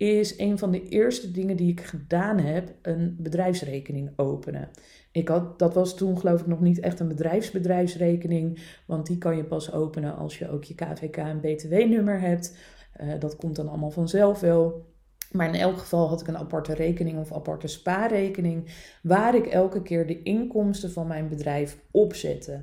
is 0.03 0.37
een 0.39 0.57
van 0.57 0.71
de 0.71 0.87
eerste 0.87 1.31
dingen 1.31 1.57
die 1.57 1.71
ik 1.71 1.81
gedaan 1.81 2.39
heb 2.39 2.73
een 2.81 3.15
bedrijfsrekening 3.19 4.11
openen. 4.15 4.69
Ik 5.11 5.27
had, 5.27 5.59
dat 5.59 5.73
was 5.73 5.95
toen 5.95 6.19
geloof 6.19 6.41
ik 6.41 6.47
nog 6.47 6.59
niet 6.59 6.79
echt 6.79 6.99
een 6.99 7.07
bedrijfsbedrijfsrekening, 7.07 8.59
want 8.85 9.05
die 9.05 9.17
kan 9.17 9.37
je 9.37 9.43
pas 9.43 9.71
openen 9.71 10.15
als 10.15 10.37
je 10.37 10.49
ook 10.49 10.63
je 10.63 10.75
KVK 10.75 11.17
en 11.17 11.39
BTW-nummer 11.39 12.19
hebt. 12.19 12.57
Uh, 13.01 13.13
dat 13.19 13.35
komt 13.35 13.55
dan 13.55 13.69
allemaal 13.69 13.91
vanzelf 13.91 14.39
wel. 14.39 14.91
Maar 15.31 15.47
in 15.47 15.59
elk 15.59 15.77
geval 15.77 16.07
had 16.07 16.21
ik 16.21 16.27
een 16.27 16.37
aparte 16.37 16.73
rekening 16.73 17.19
of 17.19 17.33
aparte 17.33 17.67
spaarrekening, 17.67 18.65
waar 19.03 19.35
ik 19.35 19.45
elke 19.45 19.81
keer 19.81 20.07
de 20.07 20.23
inkomsten 20.23 20.91
van 20.91 21.07
mijn 21.07 21.27
bedrijf 21.27 21.79
opzette. 21.91 22.61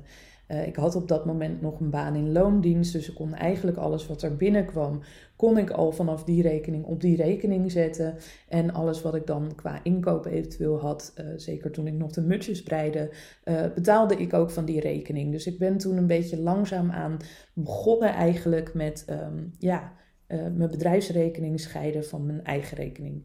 Uh, 0.51 0.67
ik 0.67 0.75
had 0.75 0.95
op 0.95 1.07
dat 1.07 1.25
moment 1.25 1.61
nog 1.61 1.79
een 1.79 1.89
baan 1.89 2.15
in 2.15 2.31
loondienst, 2.31 2.93
dus 2.93 3.09
ik 3.09 3.15
kon 3.15 3.33
eigenlijk 3.33 3.77
alles 3.77 4.07
wat 4.07 4.21
er 4.21 4.35
binnenkwam, 4.35 5.01
kon 5.35 5.57
ik 5.57 5.69
al 5.69 5.91
vanaf 5.91 6.23
die 6.23 6.41
rekening 6.41 6.85
op 6.85 7.01
die 7.01 7.15
rekening 7.15 7.71
zetten. 7.71 8.15
En 8.47 8.73
alles 8.73 9.01
wat 9.01 9.15
ik 9.15 9.27
dan 9.27 9.55
qua 9.55 9.79
inkoop 9.83 10.25
eventueel 10.25 10.79
had, 10.79 11.13
uh, 11.17 11.25
zeker 11.35 11.71
toen 11.71 11.87
ik 11.87 11.93
nog 11.93 12.11
de 12.11 12.21
mutjes 12.21 12.63
breide, 12.63 13.11
uh, 13.45 13.61
betaalde 13.75 14.15
ik 14.15 14.33
ook 14.33 14.49
van 14.49 14.65
die 14.65 14.79
rekening. 14.79 15.31
Dus 15.31 15.47
ik 15.47 15.59
ben 15.59 15.77
toen 15.77 15.97
een 15.97 16.07
beetje 16.07 16.39
langzaam 16.39 16.91
aan 16.91 17.17
begonnen 17.53 18.09
eigenlijk 18.13 18.73
met 18.73 19.05
um, 19.09 19.51
ja, 19.57 19.93
mijn 20.27 20.69
bedrijfsrekening 20.69 21.59
scheiden 21.59 22.05
van 22.05 22.25
mijn 22.25 22.43
eigen 22.43 22.77
rekening. 22.77 23.23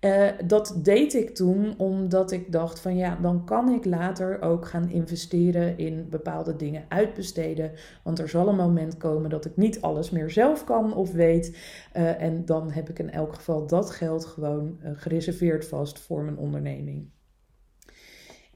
Uh, 0.00 0.28
dat 0.44 0.78
deed 0.82 1.14
ik 1.14 1.34
toen 1.34 1.74
omdat 1.78 2.30
ik 2.30 2.52
dacht 2.52 2.80
van 2.80 2.96
ja, 2.96 3.18
dan 3.22 3.44
kan 3.44 3.68
ik 3.72 3.84
later 3.84 4.42
ook 4.42 4.66
gaan 4.66 4.90
investeren 4.90 5.78
in 5.78 6.06
bepaalde 6.10 6.56
dingen 6.56 6.84
uitbesteden. 6.88 7.72
Want 8.02 8.18
er 8.18 8.28
zal 8.28 8.48
een 8.48 8.56
moment 8.56 8.96
komen 8.96 9.30
dat 9.30 9.44
ik 9.44 9.56
niet 9.56 9.80
alles 9.80 10.10
meer 10.10 10.30
zelf 10.30 10.64
kan 10.64 10.94
of 10.94 11.12
weet. 11.12 11.56
Uh, 11.96 12.22
en 12.22 12.44
dan 12.44 12.70
heb 12.70 12.88
ik 12.88 12.98
in 12.98 13.10
elk 13.10 13.34
geval 13.34 13.66
dat 13.66 13.90
geld 13.90 14.24
gewoon 14.24 14.78
uh, 14.82 14.90
gereserveerd 14.94 15.66
vast 15.66 15.98
voor 15.98 16.22
mijn 16.22 16.38
onderneming. 16.38 17.10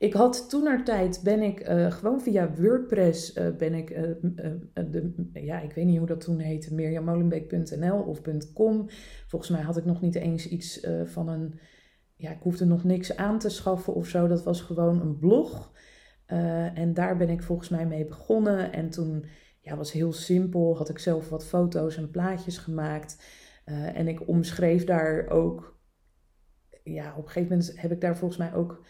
Ik 0.03 0.13
had 0.13 0.49
toen 0.49 0.85
tijd 0.85 1.21
ben 1.23 1.43
ik 1.43 1.69
uh, 1.69 1.91
gewoon 1.91 2.21
via 2.21 2.55
WordPress 2.55 3.37
uh, 3.37 3.57
ben 3.57 3.75
ik 3.75 3.91
uh, 3.91 4.11
de, 4.91 5.31
ja, 5.33 5.61
ik 5.61 5.73
weet 5.73 5.85
niet 5.85 5.99
hoe 5.99 6.07
dat 6.07 6.21
toen 6.21 6.39
heette, 6.39 6.75
mirjammolenbeek.nl 6.75 8.03
of 8.03 8.21
.com. 8.55 8.87
Volgens 9.27 9.51
mij 9.51 9.61
had 9.61 9.77
ik 9.77 9.85
nog 9.85 10.01
niet 10.01 10.15
eens 10.15 10.49
iets 10.49 10.87
van 11.05 11.29
een, 11.29 11.61
ja, 12.17 12.31
ik 12.31 12.43
hoefde 12.43 12.65
nog 12.65 12.85
niks 12.85 13.17
aan 13.17 13.39
te 13.39 13.49
schaffen 13.49 13.95
of 13.95 14.07
zo. 14.09 14.27
Dat 14.27 14.43
was 14.43 14.61
gewoon 14.61 15.01
een 15.01 15.19
blog. 15.19 15.73
en 16.75 16.95
daar 16.95 17.17
ben 17.17 17.29
ik 17.29 17.43
volgens 17.43 17.69
mij 17.69 17.87
mee 17.87 18.05
begonnen. 18.05 18.73
En 18.73 18.91
toen, 18.91 19.25
ja, 19.61 19.77
was 19.77 19.93
heel 19.93 20.13
simpel. 20.13 20.77
Had 20.77 20.89
ik 20.89 20.99
zelf 20.99 21.29
wat 21.29 21.47
foto's 21.47 21.97
en 21.97 22.11
plaatjes 22.11 22.59
gemaakt. 22.59 23.25
en 23.95 24.09
ik 24.09 24.29
omschreef 24.29 24.85
daar 24.85 25.29
ook, 25.29 25.81
ja, 26.85 27.11
op 27.11 27.25
een 27.25 27.31
gegeven 27.31 27.57
moment 27.57 27.81
heb 27.81 27.93
ik 27.93 28.01
daar 28.01 28.17
volgens 28.17 28.39
mij 28.39 28.55
ook 28.55 28.85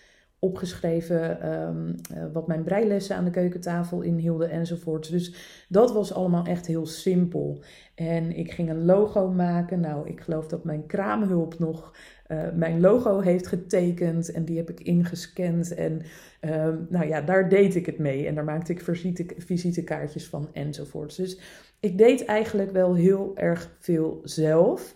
opgeschreven 0.45 1.53
um, 1.53 1.95
wat 2.33 2.47
mijn 2.47 2.63
breilessen 2.63 3.17
aan 3.17 3.25
de 3.25 3.31
keukentafel 3.31 4.01
inhielden 4.01 4.51
enzovoort. 4.51 5.11
Dus 5.11 5.35
dat 5.69 5.93
was 5.93 6.13
allemaal 6.13 6.45
echt 6.45 6.67
heel 6.67 6.87
simpel. 6.87 7.63
En 7.95 8.37
ik 8.37 8.53
ging 8.53 8.71
een 8.71 8.85
logo 8.85 9.31
maken. 9.31 9.81
Nou, 9.81 10.09
ik 10.09 10.21
geloof 10.21 10.47
dat 10.47 10.65
mijn 10.65 10.87
kraamhulp 10.87 11.59
nog 11.59 11.97
uh, 12.29 12.43
mijn 12.55 12.81
logo 12.81 13.21
heeft 13.21 13.47
getekend 13.47 14.33
en 14.33 14.45
die 14.45 14.57
heb 14.57 14.71
ik 14.71 14.81
ingescand. 14.81 15.75
En 15.75 16.03
uh, 16.41 16.69
nou 16.89 17.07
ja, 17.07 17.21
daar 17.21 17.49
deed 17.49 17.75
ik 17.75 17.87
het 17.87 17.99
mee. 17.99 18.27
En 18.27 18.35
daar 18.35 18.45
maakte 18.45 18.73
ik 18.73 18.81
visite, 18.81 19.27
visitekaartjes 19.37 20.29
van 20.29 20.49
enzovoort. 20.53 21.17
Dus 21.17 21.41
ik 21.81 21.99
deed 21.99 22.25
eigenlijk 22.25 22.71
wel 22.71 22.95
heel 22.95 23.33
erg 23.35 23.71
veel 23.79 24.21
zelf. 24.25 24.95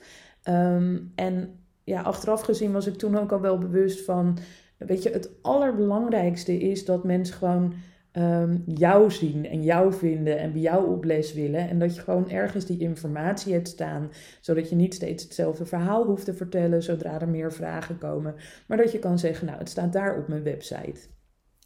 Um, 0.49 1.13
en 1.15 1.59
ja, 1.85 2.01
achteraf 2.01 2.41
gezien 2.41 2.73
was 2.73 2.87
ik 2.87 2.95
toen 2.95 3.19
ook 3.19 3.33
al 3.33 3.41
wel 3.41 3.59
bewust 3.59 4.05
van 4.05 4.39
Weet 4.79 5.03
je, 5.03 5.11
het 5.11 5.31
allerbelangrijkste 5.43 6.59
is 6.59 6.85
dat 6.85 7.05
mensen 7.05 7.35
gewoon 7.35 7.75
um, 8.13 8.63
jou 8.67 9.11
zien 9.11 9.47
en 9.47 9.63
jou 9.63 9.93
vinden 9.93 10.39
en 10.39 10.53
bij 10.53 10.61
jou 10.61 10.93
op 10.93 11.05
les 11.05 11.33
willen. 11.35 11.69
En 11.69 11.79
dat 11.79 11.95
je 11.95 12.01
gewoon 12.01 12.31
ergens 12.31 12.67
die 12.67 12.79
informatie 12.79 13.53
hebt 13.53 13.69
staan, 13.69 14.11
zodat 14.41 14.69
je 14.69 14.77
niet 14.77 14.95
steeds 14.95 15.25
hetzelfde 15.25 15.67
verhaal 15.67 16.05
hoeft 16.05 16.25
te 16.25 16.35
vertellen 16.35 16.83
zodra 16.83 17.21
er 17.21 17.29
meer 17.29 17.53
vragen 17.53 17.99
komen. 17.99 18.35
Maar 18.67 18.77
dat 18.77 18.93
je 18.93 18.99
kan 18.99 19.19
zeggen, 19.19 19.47
nou, 19.47 19.59
het 19.59 19.69
staat 19.69 19.93
daar 19.93 20.19
op 20.19 20.29
mijn 20.29 20.43
website. 20.43 21.01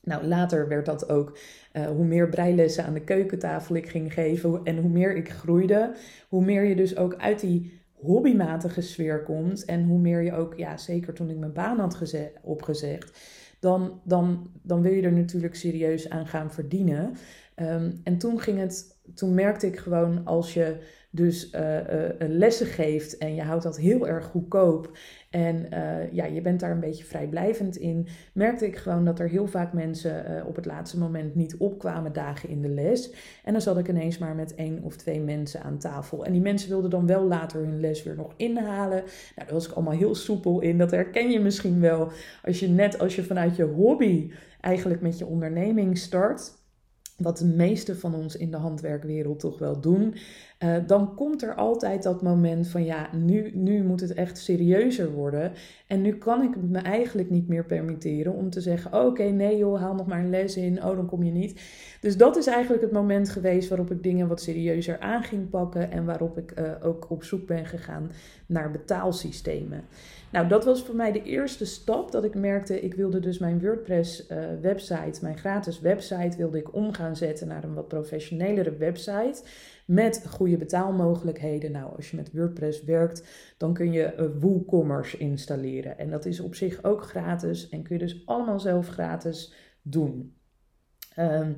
Nou, 0.03 0.27
later 0.27 0.69
werd 0.69 0.87
dat 0.87 1.09
ook 1.09 1.39
uh, 1.73 1.87
hoe 1.87 2.05
meer 2.05 2.29
breilessen 2.29 2.85
aan 2.85 2.95
de 2.95 3.05
keukentafel 3.05 3.75
ik 3.75 3.89
ging 3.89 4.13
geven 4.13 4.61
en 4.65 4.79
hoe 4.79 4.91
meer 4.91 5.17
ik 5.17 5.31
groeide, 5.31 5.95
hoe 6.29 6.45
meer 6.45 6.65
je 6.65 6.77
dus 6.77 6.97
ook 6.97 7.17
uit 7.17 7.41
die 7.41 7.80
hobbymatige 8.01 8.81
sfeer 8.81 9.23
komt 9.23 9.65
en 9.65 9.85
hoe 9.85 9.99
meer 9.99 10.23
je 10.23 10.33
ook, 10.33 10.55
ja, 10.57 10.77
zeker 10.77 11.15
toen 11.15 11.31
ik 11.31 11.39
mijn 11.39 11.53
baan 11.53 11.79
had 11.79 11.99
opgezegd, 12.43 13.19
dan, 13.61 14.01
dan, 14.05 14.51
dan 14.63 14.83
wil 14.83 14.93
je 14.93 15.03
er 15.03 15.13
natuurlijk 15.13 15.55
serieus 15.55 16.11
aan 16.11 16.27
gaan 16.27 16.53
verdienen. 16.53 17.15
Um, 17.57 18.01
en 18.05 18.19
toen 18.19 18.41
ging 18.41 18.59
het, 18.59 19.01
toen 19.15 19.35
merkte 19.35 19.67
ik 19.67 19.79
gewoon 19.79 20.25
als 20.25 20.55
je 20.55 20.77
dus 21.11 21.53
uh, 21.55 21.79
lessen 22.19 22.67
geeft 22.67 23.19
en 23.19 23.35
je 23.35 23.43
houdt 23.43 23.63
dat 23.63 23.77
heel 23.77 24.09
erg 24.09 24.25
goedkoop 24.25 24.91
en 25.31 25.67
uh, 25.75 26.13
ja, 26.13 26.25
je 26.25 26.41
bent 26.41 26.61
daar 26.61 26.71
een 26.71 26.81
beetje 26.81 27.05
vrijblijvend 27.05 27.77
in, 27.77 28.07
merkte 28.33 28.67
ik 28.67 28.77
gewoon 28.77 29.05
dat 29.05 29.19
er 29.19 29.29
heel 29.29 29.47
vaak 29.47 29.73
mensen 29.73 30.45
op 30.47 30.57
het 30.57 30.67
laatste 30.67 30.99
moment 30.99 31.35
niet 31.35 31.57
opkwamen 31.57 32.13
dagen 32.13 32.49
in 32.49 32.63
de 32.63 32.69
les. 32.69 33.13
En 33.45 33.53
dan 33.53 33.63
zat 33.63 33.79
ik 33.79 33.89
ineens 33.89 34.19
maar 34.19 34.35
met 34.35 34.55
één 34.55 34.83
of 34.83 34.97
twee 34.97 35.21
mensen 35.21 35.63
aan 35.63 35.79
tafel. 35.79 36.25
En 36.25 36.33
die 36.33 36.41
mensen 36.41 36.69
wilden 36.69 36.91
dan 36.91 37.07
wel 37.07 37.25
later 37.25 37.61
hun 37.61 37.81
les 37.81 38.03
weer 38.03 38.17
nog 38.17 38.33
inhalen. 38.37 38.99
Nou, 38.99 39.07
daar 39.35 39.53
was 39.53 39.67
ik 39.67 39.73
allemaal 39.73 39.99
heel 39.99 40.15
soepel 40.15 40.61
in. 40.61 40.79
Dat 40.79 40.91
herken 40.91 41.31
je 41.31 41.41
misschien 41.41 41.81
wel 41.81 42.11
als 42.45 42.61
je 42.61 42.69
net 42.69 42.99
als 42.99 43.17
je 43.17 43.23
vanuit 43.23 43.57
je 43.57 43.65
hobby 43.65 44.33
eigenlijk 44.61 45.01
met 45.01 45.19
je 45.19 45.27
onderneming 45.27 45.99
start 45.99 46.59
wat 47.17 47.39
de 47.39 47.47
meeste 47.47 47.97
van 47.97 48.15
ons 48.15 48.37
in 48.37 48.51
de 48.51 48.57
handwerkwereld 48.57 49.41
toch 49.41 49.59
wel 49.59 49.81
doen, 49.81 50.15
uh, 50.65 50.77
dan 50.87 51.15
komt 51.15 51.43
er 51.43 51.55
altijd 51.55 52.03
dat 52.03 52.23
moment 52.23 52.69
van 52.69 52.85
ja, 52.85 53.09
nu, 53.13 53.51
nu 53.55 53.83
moet 53.83 54.01
het 54.01 54.15
echt 54.15 54.39
serieuzer 54.39 55.13
worden. 55.13 55.53
En 55.87 56.03
nu 56.03 56.17
kan 56.17 56.43
ik 56.43 56.57
me 56.57 56.79
eigenlijk 56.79 57.31
niet 57.31 57.49
meer 57.49 57.65
permitteren 57.65 58.33
om 58.33 58.51
te 58.51 58.61
zeggen: 58.61 58.95
oh, 58.95 59.07
oké, 59.07 59.23
nee 59.23 59.57
joh, 59.57 59.81
haal 59.81 59.95
nog 59.95 60.07
maar 60.07 60.19
een 60.19 60.31
les 60.31 60.57
in, 60.57 60.85
oh, 60.85 60.97
dan 60.97 61.07
kom 61.07 61.23
je 61.23 61.31
niet. 61.31 61.61
Dus 62.01 62.17
dat 62.17 62.37
is 62.37 62.47
eigenlijk 62.47 62.83
het 62.83 62.93
moment 62.93 63.29
geweest 63.29 63.69
waarop 63.69 63.91
ik 63.91 64.03
dingen 64.03 64.29
wat 64.29 64.41
serieuzer 64.41 64.99
aan 64.99 65.23
ging 65.23 65.51
pakken 65.51 65.91
en 65.91 66.05
waarop 66.05 66.39
ik 66.39 66.59
uh, 66.59 66.71
ook 66.83 67.11
op 67.11 67.25
zoek 67.25 67.47
ben 67.47 67.67
gegaan 67.67 68.11
naar 68.47 68.71
betaalsystemen. 68.71 69.85
Nou, 70.33 70.49
dat 70.49 70.65
was 70.65 70.83
voor 70.83 70.95
mij 70.95 71.13
de 71.13 71.23
eerste 71.23 71.67
stap 71.67 72.13
dat 72.13 72.25
ik 72.25 72.35
merkte, 72.35 72.81
ik 72.81 72.95
wilde 72.95 73.21
dus 73.21 73.39
mijn 73.39 73.61
WordPress 73.61 74.27
uh, 74.31 74.39
website, 74.61 75.19
mijn 75.23 75.39
gratis 75.39 75.81
website, 75.81 76.37
wilde 76.37 76.59
ik 76.59 76.75
om 76.75 76.93
gaan 76.93 77.17
zetten 77.17 77.49
naar 77.49 77.65
een 77.65 77.75
wat 77.75 77.89
professionelere 77.89 78.77
website 78.77 79.43
met 79.91 80.25
goede 80.29 80.57
betaalmogelijkheden. 80.57 81.73
Nou, 81.73 81.97
als 81.97 82.11
je 82.11 82.17
met 82.17 82.33
WordPress 82.33 82.85
werkt, 82.85 83.55
dan 83.57 83.73
kun 83.75 83.93
je 83.93 84.15
uh, 84.19 84.43
WooCommerce 84.43 85.17
installeren. 85.19 85.99
En 85.99 86.11
dat 86.11 86.25
is 86.25 86.41
op 86.41 86.55
zich 86.55 86.85
ook 86.85 87.03
gratis 87.03 87.69
en 87.69 87.83
kun 87.83 87.99
je 87.99 88.05
dus 88.05 88.27
allemaal 88.27 88.61
zelf 88.61 88.89
gratis 88.89 89.55
doen. 89.83 90.35
Um, 91.19 91.57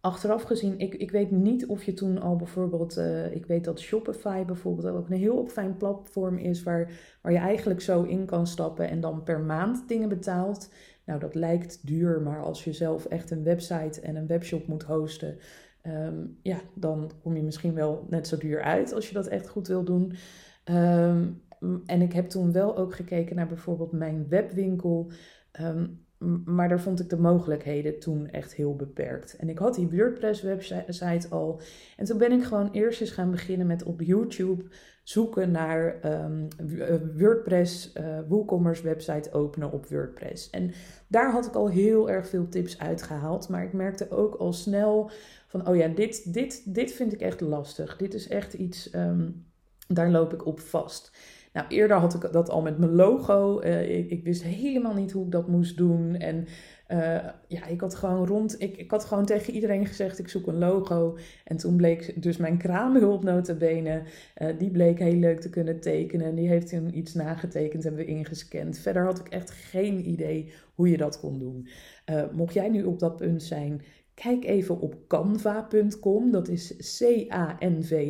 Achteraf 0.00 0.42
gezien, 0.42 0.78
ik, 0.78 0.94
ik 0.94 1.10
weet 1.10 1.30
niet 1.30 1.66
of 1.66 1.84
je 1.84 1.92
toen 1.92 2.20
al 2.20 2.36
bijvoorbeeld, 2.36 2.98
uh, 2.98 3.34
ik 3.34 3.46
weet 3.46 3.64
dat 3.64 3.80
Shopify 3.80 4.44
bijvoorbeeld 4.44 4.94
ook 4.94 5.10
een 5.10 5.16
heel 5.16 5.46
fijn 5.46 5.76
platform 5.76 6.38
is 6.38 6.62
waar, 6.62 6.90
waar 7.22 7.32
je 7.32 7.38
eigenlijk 7.38 7.80
zo 7.80 8.02
in 8.02 8.24
kan 8.26 8.46
stappen 8.46 8.88
en 8.88 9.00
dan 9.00 9.22
per 9.22 9.40
maand 9.40 9.88
dingen 9.88 10.08
betaalt. 10.08 10.72
Nou, 11.04 11.20
dat 11.20 11.34
lijkt 11.34 11.86
duur, 11.86 12.20
maar 12.20 12.42
als 12.42 12.64
je 12.64 12.72
zelf 12.72 13.04
echt 13.04 13.30
een 13.30 13.42
website 13.42 14.00
en 14.00 14.16
een 14.16 14.26
webshop 14.26 14.66
moet 14.66 14.82
hosten, 14.82 15.38
um, 15.82 16.38
ja, 16.42 16.60
dan 16.74 17.10
kom 17.22 17.36
je 17.36 17.42
misschien 17.42 17.74
wel 17.74 18.06
net 18.08 18.26
zo 18.28 18.36
duur 18.36 18.62
uit 18.62 18.92
als 18.92 19.08
je 19.08 19.14
dat 19.14 19.26
echt 19.26 19.48
goed 19.48 19.68
wil 19.68 19.84
doen. 19.84 20.12
Um, 20.64 21.42
en 21.86 22.02
ik 22.02 22.12
heb 22.12 22.28
toen 22.28 22.52
wel 22.52 22.76
ook 22.76 22.94
gekeken 22.94 23.36
naar 23.36 23.48
bijvoorbeeld 23.48 23.92
mijn 23.92 24.28
webwinkel. 24.28 25.10
Um, 25.60 26.06
maar 26.44 26.68
daar 26.68 26.80
vond 26.80 27.00
ik 27.00 27.08
de 27.08 27.18
mogelijkheden 27.18 27.98
toen 27.98 28.28
echt 28.30 28.54
heel 28.54 28.76
beperkt. 28.76 29.36
En 29.36 29.48
ik 29.48 29.58
had 29.58 29.74
die 29.74 29.88
WordPress 29.88 30.42
website 30.42 31.28
al. 31.28 31.60
En 31.96 32.04
toen 32.04 32.18
ben 32.18 32.32
ik 32.32 32.44
gewoon 32.44 32.70
eerst 32.72 33.00
eens 33.00 33.10
gaan 33.10 33.30
beginnen 33.30 33.66
met 33.66 33.82
op 33.82 34.00
YouTube 34.00 34.64
zoeken 35.02 35.50
naar 35.50 35.98
um, 36.24 36.48
WordPress, 37.16 37.92
uh, 37.96 38.18
WooCommerce 38.28 38.82
website 38.82 39.32
openen 39.32 39.72
op 39.72 39.86
WordPress. 39.86 40.50
En 40.50 40.72
daar 41.06 41.32
had 41.32 41.46
ik 41.46 41.54
al 41.54 41.68
heel 41.68 42.10
erg 42.10 42.28
veel 42.28 42.48
tips 42.48 42.78
uitgehaald. 42.78 43.48
Maar 43.48 43.64
ik 43.64 43.72
merkte 43.72 44.10
ook 44.10 44.34
al 44.34 44.52
snel 44.52 45.10
van, 45.46 45.68
oh 45.68 45.76
ja, 45.76 45.88
dit, 45.88 46.32
dit, 46.32 46.74
dit 46.74 46.92
vind 46.92 47.12
ik 47.12 47.20
echt 47.20 47.40
lastig. 47.40 47.96
Dit 47.96 48.14
is 48.14 48.28
echt 48.28 48.54
iets, 48.54 48.94
um, 48.94 49.46
daar 49.88 50.10
loop 50.10 50.32
ik 50.32 50.46
op 50.46 50.60
vast. 50.60 51.12
Nou, 51.52 51.66
eerder 51.68 51.96
had 51.96 52.14
ik 52.14 52.32
dat 52.32 52.50
al 52.50 52.62
met 52.62 52.78
mijn 52.78 52.94
logo. 52.94 53.62
Uh, 53.62 53.98
ik, 53.98 54.10
ik, 54.10 54.24
wist 54.24 54.42
helemaal 54.42 54.94
niet 54.94 55.12
hoe 55.12 55.24
ik 55.24 55.30
dat 55.30 55.48
moest 55.48 55.76
doen. 55.76 56.16
En 56.16 56.46
uh, 56.88 57.28
ja, 57.48 57.66
ik 57.66 57.80
had 57.80 57.94
gewoon 57.94 58.26
rond. 58.26 58.60
Ik, 58.60 58.76
ik 58.76 58.90
had 58.90 59.04
gewoon 59.04 59.24
tegen 59.24 59.52
iedereen 59.52 59.86
gezegd: 59.86 60.18
ik 60.18 60.28
zoek 60.28 60.46
een 60.46 60.58
logo. 60.58 61.16
En 61.44 61.56
toen 61.56 61.76
bleek 61.76 62.22
dus 62.22 62.36
mijn 62.36 62.58
kraamhulp 62.58 63.22
notabene. 63.22 64.02
Uh, 64.38 64.48
die 64.58 64.70
bleek 64.70 64.98
heel 64.98 65.18
leuk 65.18 65.40
te 65.40 65.50
kunnen 65.50 65.80
tekenen. 65.80 66.34
Die 66.34 66.48
heeft 66.48 66.68
toen 66.68 66.98
iets 66.98 67.14
nagetekend, 67.14 67.82
hebben 67.82 68.04
we 68.04 68.10
ingescand. 68.10 68.78
Verder 68.78 69.04
had 69.04 69.18
ik 69.18 69.28
echt 69.28 69.50
geen 69.50 70.08
idee 70.08 70.52
hoe 70.74 70.90
je 70.90 70.96
dat 70.96 71.20
kon 71.20 71.38
doen. 71.38 71.68
mocht 72.32 72.54
jij 72.54 72.68
nu 72.68 72.84
op 72.84 72.98
dat 72.98 73.16
punt 73.16 73.42
zijn, 73.42 73.82
kijk 74.14 74.44
even 74.44 74.80
op 74.80 74.96
canva.com. 75.08 76.30
Dat 76.30 76.48
is 76.48 76.96
C-A-N-V-A.com. 76.98 78.06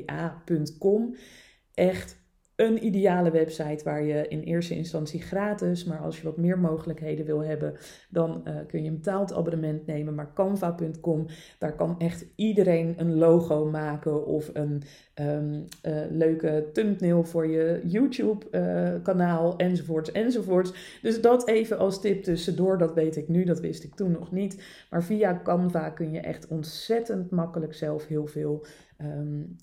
Echt 1.75 2.20
een 2.61 2.85
ideale 2.85 3.31
website 3.31 3.85
waar 3.85 4.03
je 4.03 4.29
in 4.29 4.41
eerste 4.41 4.77
instantie 4.77 5.21
gratis, 5.21 5.85
maar 5.85 5.99
als 5.99 6.17
je 6.17 6.25
wat 6.25 6.37
meer 6.37 6.59
mogelijkheden 6.59 7.27
wil 7.27 7.45
hebben, 7.45 7.75
dan 8.09 8.43
uh, 8.45 8.55
kun 8.67 8.83
je 8.83 8.89
een 8.89 8.95
betaald 8.95 9.33
abonnement 9.33 9.87
nemen. 9.87 10.15
Maar 10.15 10.33
canva.com, 10.35 11.27
daar 11.59 11.77
kan 11.77 11.95
echt 11.99 12.27
iedereen 12.35 12.95
een 12.97 13.15
logo 13.15 13.65
maken 13.65 14.27
of 14.27 14.51
een 14.53 14.83
um, 15.15 15.65
uh, 15.87 16.01
leuke 16.11 16.69
thumbnail 16.73 17.25
voor 17.25 17.47
je 17.47 17.81
YouTube-kanaal, 17.85 19.61
uh, 19.61 19.67
enzovoorts, 19.67 20.13
enzovoorts. 20.13 20.99
Dus 21.03 21.21
dat 21.21 21.49
even 21.49 21.79
als 21.79 22.01
tip 22.01 22.23
tussendoor, 22.23 22.79
dat 22.79 22.95
weet 22.95 23.17
ik 23.17 23.29
nu, 23.29 23.45
dat 23.45 23.61
wist 23.61 23.85
ik 23.85 23.95
toen 23.95 24.13
nog 24.13 24.33
niet. 24.33 24.63
Maar 24.91 25.03
via 25.03 25.41
Canva 25.45 25.91
kun 25.91 26.13
je 26.13 26.21
echt 26.21 26.49
ontzettend 26.49 27.31
makkelijk 27.31 27.75
zelf 27.75 28.07
heel 28.07 28.27
veel 28.27 28.65
um, 29.03 29.57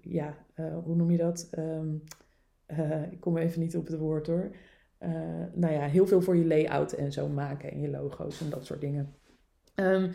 ja, 0.00 0.36
uh, 0.56 0.78
hoe 0.84 0.96
noem 0.96 1.10
je 1.10 1.18
dat? 1.18 1.50
Um, 1.58 2.02
ik 3.10 3.20
kom 3.20 3.36
even 3.36 3.60
niet 3.60 3.76
op 3.76 3.86
het 3.86 3.98
woord 3.98 4.26
hoor. 4.26 4.50
Nou 5.54 5.72
ja, 5.72 5.86
heel 5.86 6.06
veel 6.06 6.20
voor 6.20 6.36
je 6.36 6.46
layout 6.46 6.92
en 6.92 7.12
zo 7.12 7.28
maken 7.28 7.70
en 7.70 7.80
je 7.80 7.90
logo's 7.90 8.40
en 8.40 8.50
dat 8.50 8.66
soort 8.66 8.80
dingen. 8.80 9.14
Um, 9.74 10.10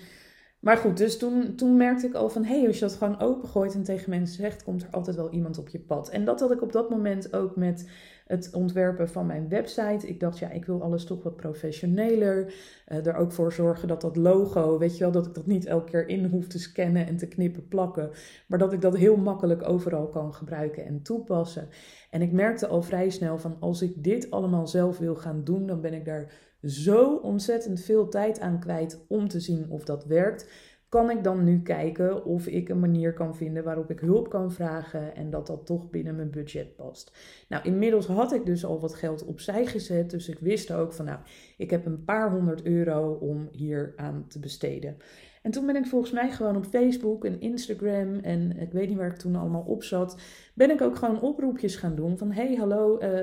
maar 0.60 0.78
goed, 0.78 0.98
dus 0.98 1.18
toen, 1.18 1.56
toen 1.56 1.78
merkte 1.78 2.08
ik 2.08 2.14
al 2.14 2.30
van, 2.30 2.44
hé, 2.44 2.58
hey, 2.58 2.68
als 2.68 2.80
je 2.80 2.86
dat 2.86 2.94
gewoon 2.94 3.20
opengooit 3.20 3.74
en 3.74 3.84
tegen 3.84 4.10
mensen 4.10 4.36
zegt, 4.36 4.64
komt 4.64 4.84
er 4.84 4.90
altijd 4.92 5.16
wel 5.16 5.32
iemand 5.32 5.58
op 5.58 5.68
je 5.68 5.80
pad. 5.80 6.10
En 6.10 6.26
dat 6.26 6.40
had 6.40 6.52
ik 6.52 6.62
op 6.62 6.72
dat 6.72 6.90
moment 6.90 7.34
ook 7.34 7.56
met 7.56 7.90
het 8.34 8.54
ontwerpen 8.54 9.10
van 9.10 9.26
mijn 9.26 9.50
website. 9.50 10.08
Ik 10.08 10.20
dacht, 10.20 10.40
ja, 10.40 10.50
ik 10.50 10.66
wil 10.66 10.82
alles 10.82 11.06
toch 11.06 11.24
wat 11.24 11.36
professioneler. 11.36 12.54
Uh, 12.88 13.06
er 13.06 13.16
ook 13.16 13.32
voor 13.32 13.54
zorgen 13.54 13.88
dat 13.88 14.02
dat 14.02 14.16
logo, 14.16 14.78
weet 14.78 14.98
je 14.98 15.04
wel, 15.04 15.12
dat 15.12 15.26
ik 15.26 15.34
dat 15.34 15.46
niet 15.46 15.66
elke 15.66 15.92
keer 15.92 16.08
in 16.08 16.26
hoef 16.26 16.48
te 16.48 16.60
scannen 16.60 17.08
en 17.08 17.18
te 17.18 17.28
knippen, 17.28 17.68
plakken. 17.68 18.10
Maar 18.48 18.60
dat 18.60 18.74
ik 18.74 18.82
dat 18.82 18.98
heel 18.98 19.18
makkelijk 19.18 19.70
overal 19.70 20.08
kan 20.08 20.34
gebruiken 20.34 20.86
en 20.86 21.02
toepassen. 21.02 21.68
En 22.10 22.22
ik 22.22 22.32
merkte 22.32 22.68
al 22.68 22.82
vrij 22.82 23.10
snel 23.10 23.38
van, 23.38 23.58
als 23.60 23.82
ik 23.82 24.04
dit 24.04 24.32
allemaal 24.32 24.68
zelf 24.68 24.98
wil 24.98 25.16
gaan 25.16 25.44
doen, 25.44 25.68
dan 25.68 25.82
ben 25.82 25.94
ik 25.94 26.06
daar 26.06 26.32
zo 26.64 27.16
ontzettend 27.16 27.82
veel 27.82 28.10
tijd 28.10 28.40
aan 28.40 28.60
kwijt 28.60 29.06
om 29.08 29.28
te 29.28 29.40
zien 29.40 29.70
of 29.70 29.84
dat 29.84 30.06
werkt. 30.06 30.48
Kan 30.94 31.10
ik 31.10 31.24
dan 31.24 31.44
nu 31.44 31.62
kijken 31.62 32.26
of 32.26 32.48
ik 32.48 32.70
een 32.70 32.80
manier 32.80 33.14
kan 33.14 33.36
vinden 33.36 33.64
waarop 33.64 33.92
ik 33.92 34.00
hulp 34.00 34.30
kan 34.30 34.52
vragen 34.52 35.16
en 35.16 35.30
dat 35.30 35.48
dat 35.48 35.66
toch 35.66 35.90
binnen 35.90 36.16
mijn 36.16 36.30
budget 36.30 36.76
past? 36.76 37.18
Nou, 37.48 37.64
inmiddels 37.64 38.08
had 38.08 38.34
ik 38.34 38.46
dus 38.46 38.66
al 38.66 38.80
wat 38.80 38.94
geld 38.94 39.26
opzij 39.26 39.66
gezet, 39.66 40.10
dus 40.10 40.30
ik 40.30 40.40
wist 40.40 40.72
ook 40.72 40.94
van 40.94 41.06
nou, 41.06 41.20
ik 41.58 41.70
heb 41.70 41.86
een 41.86 42.04
paar 42.04 42.32
honderd 42.32 42.66
euro 42.66 43.12
om 43.12 43.48
hier 43.52 43.94
aan 43.96 44.26
te 44.28 44.40
besteden. 44.40 44.98
En 45.42 45.52
toen 45.52 45.66
ben 45.66 45.76
ik 45.76 45.86
volgens 45.86 46.12
mij 46.12 46.32
gewoon 46.32 46.56
op 46.56 46.66
Facebook 46.66 47.26
en 47.26 47.42
Instagram 47.42 48.20
en 48.20 48.58
ik 48.58 48.72
weet 48.72 48.88
niet 48.88 48.98
waar 48.98 49.12
ik 49.12 49.18
toen 49.18 49.36
allemaal 49.36 49.64
op 49.68 49.84
zat, 49.84 50.18
ben 50.54 50.70
ik 50.70 50.82
ook 50.82 50.96
gewoon 50.96 51.22
oproepjes 51.22 51.76
gaan 51.76 51.96
doen 51.96 52.18
van 52.18 52.32
hey 52.32 52.56
hallo, 52.56 53.00
uh, 53.02 53.20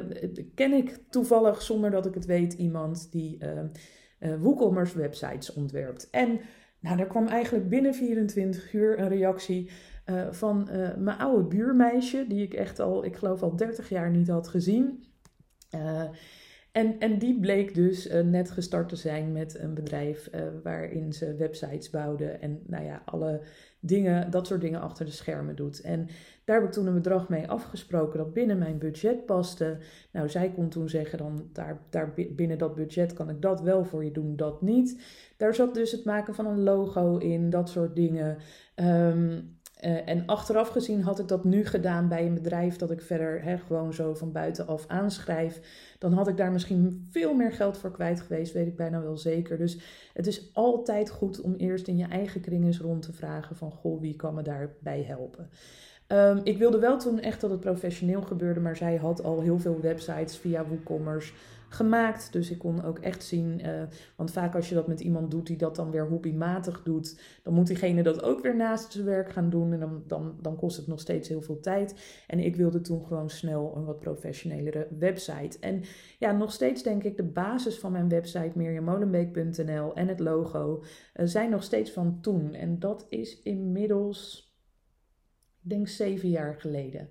ken 0.54 0.72
ik 0.72 0.98
toevallig 1.10 1.62
zonder 1.62 1.90
dat 1.90 2.06
ik 2.06 2.14
het 2.14 2.26
weet 2.26 2.52
iemand 2.52 3.12
die 3.12 3.38
uh, 4.20 4.92
websites 4.94 5.52
ontwerpt. 5.52 6.10
En 6.10 6.40
nou, 6.80 6.96
daar 6.96 7.06
kwam 7.06 7.26
eigenlijk 7.26 7.68
binnen 7.68 7.94
24 7.94 8.72
uur 8.72 8.99
een 8.99 9.08
reactie 9.08 9.70
van 10.30 10.68
mijn 10.99 11.18
oude 11.18 11.44
buurmeisje, 11.44 12.25
die 12.28 12.42
ik 12.42 12.54
echt 12.54 12.78
al, 12.78 13.04
ik 13.04 13.16
geloof 13.16 13.42
al 13.42 13.56
30 13.56 13.88
jaar 13.88 14.10
niet 14.10 14.28
had 14.28 14.49
gezien. 14.49 15.04
En, 16.72 16.99
en 16.99 17.18
die 17.18 17.40
bleek 17.40 17.75
dus 17.75 18.08
net 18.25 18.50
gestart 18.50 18.88
te 18.88 18.96
zijn 18.96 19.32
met 19.32 19.58
een 19.58 19.75
bedrijf 19.75 20.30
waarin 20.62 21.12
ze 21.12 21.34
websites 21.34 21.90
bouwde 21.90 22.26
en 22.26 22.62
nou 22.66 22.84
ja, 22.84 23.02
alle 23.04 23.40
dingen, 23.80 24.30
dat 24.30 24.46
soort 24.46 24.60
dingen 24.60 24.80
achter 24.80 25.04
de 25.04 25.10
schermen 25.10 25.56
doet. 25.56 25.80
En 25.80 26.08
daar 26.44 26.56
heb 26.56 26.68
ik 26.68 26.72
toen 26.72 26.87
een 26.87 26.94
bedrag 26.94 27.28
mee 27.28 27.49
afgesproken 27.49 28.18
dat 28.18 28.32
binnen 28.32 28.58
mijn 28.58 28.78
budget 28.78 29.26
paste. 29.26 29.78
Nou, 30.12 30.28
zij 30.28 30.50
kon 30.50 30.68
toen 30.68 30.88
zeggen 30.88 31.18
dan, 31.18 31.49
daar, 31.52 31.80
daar 31.90 32.14
binnen 32.30 32.58
dat 32.58 32.75
budget 32.75 33.12
kan 33.12 33.30
ik 33.30 33.42
dat 33.42 33.60
wel 33.60 33.84
voor 33.84 34.04
je 34.04 34.12
doen, 34.12 34.37
dat 34.37 34.62
niet. 34.62 35.02
Daar 35.37 35.54
zat 35.54 35.75
dus 35.75 35.92
het 35.92 36.04
maken 36.04 36.34
van 36.34 36.47
een 36.47 36.62
logo 36.62 37.16
in, 37.16 37.50
dat 37.50 37.69
soort 37.69 37.97
dingen. 37.97 38.38
Um, 38.75 39.58
uh, 39.84 40.08
en 40.08 40.26
achteraf 40.26 40.69
gezien 40.69 41.02
had 41.02 41.19
ik 41.19 41.28
dat 41.28 41.45
nu 41.45 41.64
gedaan 41.66 42.08
bij 42.08 42.26
een 42.26 42.34
bedrijf 42.34 42.76
dat 42.76 42.90
ik 42.90 43.00
verder 43.00 43.43
hè, 43.43 43.58
gewoon 43.58 43.95
zo 43.95 44.14
van 44.14 44.32
buitenaf 44.32 44.84
aanschrijf. 44.86 45.60
Dan 45.99 46.12
had 46.12 46.28
ik 46.28 46.36
daar 46.36 46.52
misschien 46.52 47.06
veel 47.10 47.34
meer 47.34 47.52
geld 47.52 47.78
voor 47.78 47.90
kwijt 47.90 48.21
geweest, 48.21 48.52
weet 48.52 48.66
ik 48.66 48.76
bijna 48.76 49.02
wel 49.02 49.16
zeker. 49.16 49.58
Dus 49.58 49.78
het 50.12 50.26
is 50.26 50.50
altijd 50.54 51.10
goed 51.10 51.40
om 51.40 51.54
eerst 51.54 51.88
in 51.88 51.97
je 51.97 52.06
eigen 52.06 52.40
kring 52.40 52.64
eens 52.64 52.80
rond 52.80 53.02
te 53.02 53.12
vragen 53.12 53.56
van 53.56 53.71
goh, 53.71 54.00
wie 54.00 54.16
kan 54.16 54.34
me 54.34 54.43
daarbij 54.43 55.02
helpen. 55.02 55.50
Um, 56.12 56.40
ik 56.45 56.58
wilde 56.58 56.78
wel 56.78 56.99
toen 56.99 57.21
echt 57.21 57.40
dat 57.40 57.50
het 57.50 57.60
professioneel 57.60 58.23
gebeurde, 58.23 58.60
maar 58.60 58.76
zij 58.76 58.97
had 58.97 59.25
al 59.25 59.40
heel 59.40 59.58
veel 59.58 59.80
websites 59.80 60.36
via 60.36 60.66
WooCommerce 60.66 61.32
gemaakt. 61.73 62.33
Dus 62.33 62.50
ik 62.50 62.59
kon 62.59 62.85
ook 62.85 62.99
echt 62.99 63.25
zien, 63.25 63.61
uh, 63.67 63.83
want 64.17 64.30
vaak 64.30 64.54
als 64.54 64.69
je 64.69 64.75
dat 64.75 64.87
met 64.87 65.00
iemand 65.00 65.30
doet 65.30 65.47
die 65.47 65.56
dat 65.56 65.76
dan 65.76 65.91
weer 65.91 66.09
hobbymatig 66.09 66.83
doet, 66.83 67.21
dan 67.43 67.54
moet 67.54 67.67
diegene 67.67 68.02
dat 68.02 68.23
ook 68.23 68.41
weer 68.41 68.56
naast 68.56 68.93
zijn 68.93 69.04
werk 69.04 69.33
gaan 69.33 69.50
doen 69.50 69.73
en 69.73 69.80
dan, 69.80 70.02
dan, 70.06 70.39
dan 70.41 70.56
kost 70.56 70.76
het 70.76 70.87
nog 70.87 71.00
steeds 71.00 71.28
heel 71.28 71.43
veel 71.43 71.61
tijd. 71.61 72.23
En 72.26 72.39
ik 72.39 72.56
wilde 72.56 72.80
toen 72.80 73.04
gewoon 73.06 73.30
snel 73.30 73.73
een 73.76 73.85
wat 73.85 74.00
professionelere 74.00 74.89
website. 74.99 75.59
En 75.61 75.83
ja, 76.19 76.33
nog 76.33 76.52
steeds 76.52 76.83
denk 76.83 77.04
ik 77.04 77.17
de 77.17 77.25
basis 77.25 77.78
van 77.78 77.93
mijn 77.93 78.09
website 78.09 78.52
mirjamolenbeek.nl 78.54 79.95
en 79.95 80.09
het 80.09 80.21
logo 80.21 80.83
uh, 81.17 81.26
zijn 81.26 81.50
nog 81.50 81.63
steeds 81.63 81.91
van 81.91 82.19
toen. 82.21 82.54
En 82.54 82.78
dat 82.78 83.06
is 83.09 83.43
inmiddels 83.43 84.49
ik 85.63 85.71
denk 85.71 85.89
zeven 85.89 86.28
jaar 86.28 86.61
geleden. 86.61 87.09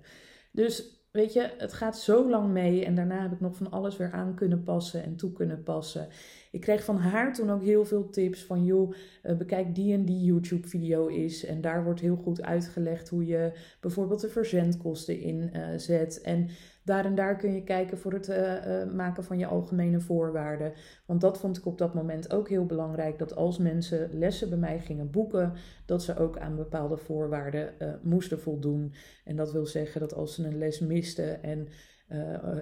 Dus 0.52 0.99
weet 1.10 1.32
je, 1.32 1.54
het 1.58 1.72
gaat 1.72 1.98
zo 1.98 2.28
lang 2.30 2.48
mee 2.52 2.84
en 2.84 2.94
daarna 2.94 3.22
heb 3.22 3.32
ik 3.32 3.40
nog 3.40 3.56
van 3.56 3.70
alles 3.70 3.96
weer 3.96 4.12
aan 4.12 4.34
kunnen 4.34 4.62
passen 4.62 5.02
en 5.04 5.16
toe 5.16 5.32
kunnen 5.32 5.62
passen. 5.62 6.08
Ik 6.50 6.60
kreeg 6.60 6.84
van 6.84 6.96
haar 6.96 7.34
toen 7.34 7.50
ook 7.50 7.62
heel 7.62 7.84
veel 7.84 8.08
tips 8.08 8.44
van 8.44 8.64
joh, 8.64 8.94
uh, 9.22 9.36
bekijk 9.36 9.74
die 9.74 9.94
en 9.94 10.04
die 10.04 10.24
YouTube 10.24 10.68
video 10.68 11.06
is 11.06 11.44
en 11.44 11.60
daar 11.60 11.84
wordt 11.84 12.00
heel 12.00 12.16
goed 12.16 12.42
uitgelegd 12.42 13.08
hoe 13.08 13.26
je 13.26 13.52
bijvoorbeeld 13.80 14.20
de 14.20 14.28
verzendkosten 14.28 15.20
inzet. 15.20 16.20
En 16.20 16.48
daar 16.84 17.04
en 17.04 17.14
daar 17.14 17.36
kun 17.36 17.54
je 17.54 17.64
kijken 17.64 17.98
voor 17.98 18.12
het 18.12 18.28
uh, 18.28 18.66
uh, 18.66 18.92
maken 18.92 19.24
van 19.24 19.38
je 19.38 19.46
algemene 19.46 20.00
voorwaarden. 20.00 20.72
Want 21.06 21.20
dat 21.20 21.38
vond 21.38 21.56
ik 21.56 21.66
op 21.66 21.78
dat 21.78 21.94
moment 21.94 22.32
ook 22.32 22.48
heel 22.48 22.66
belangrijk. 22.66 23.18
Dat 23.18 23.36
als 23.36 23.58
mensen 23.58 24.10
lessen 24.12 24.48
bij 24.48 24.58
mij 24.58 24.78
gingen 24.80 25.10
boeken, 25.10 25.52
dat 25.86 26.02
ze 26.02 26.16
ook 26.16 26.38
aan 26.38 26.56
bepaalde 26.56 26.96
voorwaarden 26.96 27.74
moesten 28.02 28.40
voldoen. 28.40 28.94
En 29.24 29.36
dat 29.36 29.52
wil 29.52 29.66
zeggen 29.66 30.00
dat 30.00 30.14
als 30.14 30.34
ze 30.34 30.46
een 30.46 30.58
les 30.58 30.80
misten 30.80 31.42
en 31.42 31.68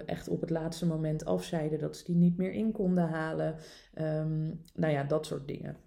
echt 0.05 0.27
op 0.27 0.41
het 0.41 0.49
laatste 0.49 0.85
moment 0.85 1.25
afzeiden, 1.25 1.79
dat 1.79 1.97
ze 1.97 2.03
die 2.05 2.15
niet 2.15 2.37
meer 2.37 2.51
in 2.51 2.71
konden 2.71 3.07
halen. 3.07 3.55
Um, 4.01 4.61
nou 4.73 4.93
ja, 4.93 5.03
dat 5.03 5.25
soort 5.25 5.47
dingen. 5.47 5.77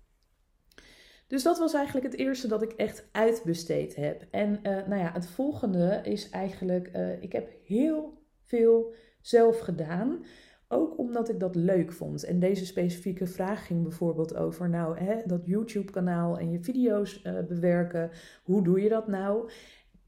Dus 1.26 1.42
dat 1.42 1.58
was 1.58 1.74
eigenlijk 1.74 2.06
het 2.06 2.16
eerste 2.16 2.48
dat 2.48 2.62
ik 2.62 2.72
echt 2.72 3.08
uitbesteed 3.12 3.96
heb. 3.96 4.26
En 4.30 4.60
nou 4.62 4.96
ja, 4.96 5.12
het 5.12 5.26
volgende 5.26 6.00
is 6.02 6.30
eigenlijk, 6.30 6.90
ik 7.20 7.32
heb 7.32 7.50
heel 7.64 8.22
veel 8.44 8.94
zelf 9.20 9.58
gedaan. 9.58 10.24
Ook 10.68 10.98
omdat 10.98 11.28
ik 11.28 11.40
dat 11.40 11.54
leuk 11.54 11.92
vond. 11.92 12.24
En 12.24 12.38
deze 12.38 12.66
specifieke 12.66 13.26
vraag 13.26 13.66
ging 13.66 13.82
bijvoorbeeld 13.82 14.34
over, 14.36 14.68
nou, 14.68 14.98
hè, 14.98 15.22
dat 15.26 15.46
YouTube-kanaal 15.46 16.38
en 16.38 16.50
je 16.50 16.62
video's 16.62 17.22
bewerken. 17.48 18.10
Hoe 18.42 18.62
doe 18.62 18.80
je 18.80 18.88
dat 18.88 19.08
nou? 19.08 19.50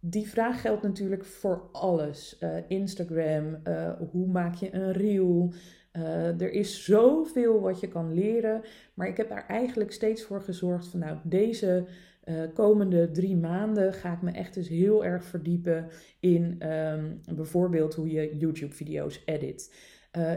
Die 0.06 0.28
vraag 0.28 0.60
geldt 0.60 0.82
natuurlijk 0.82 1.24
voor 1.24 1.68
alles. 1.72 2.36
Uh, 2.40 2.56
Instagram, 2.68 3.56
uh, 3.68 3.92
hoe 4.10 4.26
maak 4.26 4.54
je 4.54 4.74
een 4.74 4.92
reel? 4.92 5.52
er 6.38 6.52
is 6.52 6.84
zoveel 6.84 7.60
wat 7.60 7.80
je 7.80 7.88
kan 7.88 8.14
leren. 8.14 8.62
Maar 8.94 9.08
ik 9.08 9.16
heb 9.16 9.28
daar 9.28 9.46
eigenlijk 9.46 9.92
steeds 9.92 10.22
voor 10.22 10.42
gezorgd 10.42 10.86
van, 10.86 11.00
nou, 11.00 11.16
deze 11.22 11.86
komende 12.54 13.10
drie 13.10 13.36
maanden 13.36 13.92
ga 13.92 14.12
ik 14.12 14.22
me 14.22 14.30
echt 14.30 14.56
eens 14.56 14.68
heel 14.68 15.04
erg 15.04 15.24
verdiepen 15.24 15.88
in 16.20 16.70
um, 16.72 17.20
bijvoorbeeld 17.34 17.94
hoe 17.94 18.10
je 18.10 18.36
YouTube-video's 18.36 19.22
edit. 19.24 19.74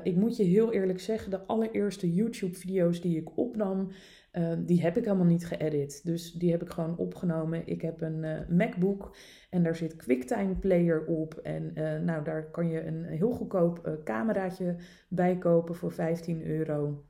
Ik 0.04 0.16
moet 0.16 0.38
je 0.38 0.44
heel 0.44 0.74
eerlijk 0.74 1.00
zeggen, 1.00 1.32
de 1.32 1.46
allereerste 1.46 2.14
YouTube-video's 2.14 3.02
die 3.02 3.18
ik 3.18 3.38
opnam, 3.38 3.92
uh, 4.34 4.54
die 4.58 4.82
heb 4.82 4.98
ik 4.98 5.04
helemaal 5.04 5.26
niet 5.26 5.48
geëdit. 5.48 6.06
Dus 6.06 6.32
die 6.32 6.52
heb 6.52 6.62
ik 6.62 6.70
gewoon 6.70 6.98
opgenomen. 6.98 7.68
Ik 7.68 7.82
heb 7.82 8.02
een 8.02 8.24
uh, 8.24 8.40
MacBook 8.50 9.16
en 9.50 9.63
daar 9.63 9.76
zit 9.76 9.96
QuickTime 9.96 10.56
Player 10.56 11.06
op. 11.06 11.34
En 11.34 11.74
nou, 12.06 12.24
daar 12.24 12.52
kan 12.52 12.70
je 12.70 12.86
een 12.86 13.04
heel 13.04 13.32
goedkoop 13.32 14.00
cameraatje 14.04 14.76
bij 15.10 15.38
kopen 15.38 15.76
voor 15.76 15.92
15 15.92 16.46
euro. 16.46 17.06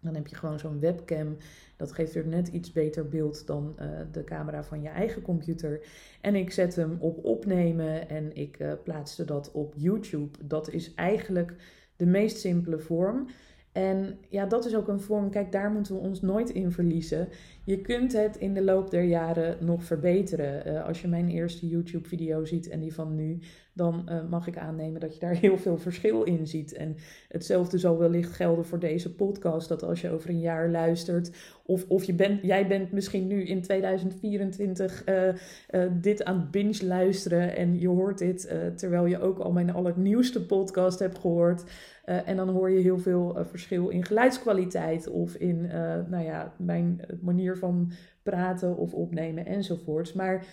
Dan 0.00 0.14
heb 0.14 0.26
je 0.26 0.36
gewoon 0.36 0.58
zo'n 0.58 0.80
webcam. 0.80 1.36
Dat 1.76 1.92
geeft 1.92 2.14
weer 2.14 2.26
net 2.26 2.48
iets 2.48 2.72
beter 2.72 3.08
beeld 3.08 3.46
dan 3.46 3.76
de 4.12 4.24
camera 4.24 4.64
van 4.64 4.82
je 4.82 4.88
eigen 4.88 5.22
computer. 5.22 5.86
En 6.20 6.34
ik 6.34 6.50
zet 6.50 6.76
hem 6.76 6.96
op 7.00 7.24
opnemen 7.24 8.08
en 8.08 8.34
ik 8.36 8.58
uh, 8.58 8.72
plaatste 8.84 9.24
dat 9.24 9.52
op 9.52 9.74
YouTube. 9.76 10.38
Dat 10.44 10.70
is 10.70 10.94
eigenlijk 10.94 11.54
de 11.96 12.06
meest 12.06 12.38
simpele 12.38 12.78
vorm. 12.78 13.28
En 13.78 14.18
ja, 14.28 14.46
dat 14.46 14.66
is 14.66 14.76
ook 14.76 14.88
een 14.88 15.00
vorm, 15.00 15.30
kijk, 15.30 15.52
daar 15.52 15.70
moeten 15.70 15.94
we 15.94 16.00
ons 16.00 16.20
nooit 16.20 16.50
in 16.50 16.70
verliezen. 16.70 17.28
Je 17.64 17.80
kunt 17.80 18.12
het 18.12 18.36
in 18.36 18.54
de 18.54 18.62
loop 18.62 18.90
der 18.90 19.02
jaren 19.02 19.64
nog 19.64 19.84
verbeteren. 19.84 20.68
Uh, 20.68 20.84
als 20.86 21.00
je 21.00 21.08
mijn 21.08 21.28
eerste 21.28 21.68
YouTube-video 21.68 22.44
ziet 22.44 22.68
en 22.68 22.80
die 22.80 22.94
van 22.94 23.14
nu, 23.14 23.38
dan 23.78 24.08
uh, 24.08 24.18
mag 24.30 24.46
ik 24.46 24.56
aannemen 24.56 25.00
dat 25.00 25.14
je 25.14 25.20
daar 25.20 25.34
heel 25.46 25.58
veel 25.58 25.78
verschil 25.78 26.22
in 26.22 26.46
ziet. 26.46 26.72
En 26.72 26.96
hetzelfde 27.28 27.78
zal 27.78 27.98
wellicht 27.98 28.32
gelden 28.32 28.64
voor 28.64 28.78
deze 28.78 29.14
podcast. 29.14 29.68
Dat 29.68 29.82
als 29.82 30.00
je 30.00 30.10
over 30.10 30.30
een 30.30 30.40
jaar 30.40 30.70
luistert, 30.70 31.30
of, 31.66 31.84
of 31.88 32.04
je 32.04 32.14
bent, 32.14 32.42
jij 32.42 32.66
bent 32.66 32.92
misschien 32.92 33.26
nu 33.26 33.44
in 33.44 33.62
2024 33.62 35.08
uh, 35.08 35.28
uh, 35.28 35.32
dit 36.00 36.24
aan 36.24 36.48
binge 36.50 36.86
luisteren 36.86 37.56
en 37.56 37.78
je 37.80 37.88
hoort 37.88 38.18
dit 38.18 38.54
terwijl 38.74 39.06
je 39.06 39.20
ook 39.20 39.38
al 39.38 39.52
mijn 39.52 39.72
allernieuwste 39.72 40.46
podcast 40.46 40.98
hebt 40.98 41.18
gehoord. 41.18 41.64
en 42.04 42.36
dan 42.36 42.48
hoor 42.48 42.70
je 42.70 42.80
heel 42.80 42.98
veel 42.98 43.36
verschil 43.50 43.88
in 43.88 44.04
geluidskwaliteit 44.04 45.08
of 45.08 45.34
in 45.34 45.60
nou 46.08 46.24
ja, 46.24 46.54
mijn 46.56 47.00
manier 47.20 47.56
van 47.56 47.92
praten 48.22 48.76
of 48.76 48.94
opnemen 48.94 49.46
enzovoorts. 49.46 50.12
Maar 50.12 50.44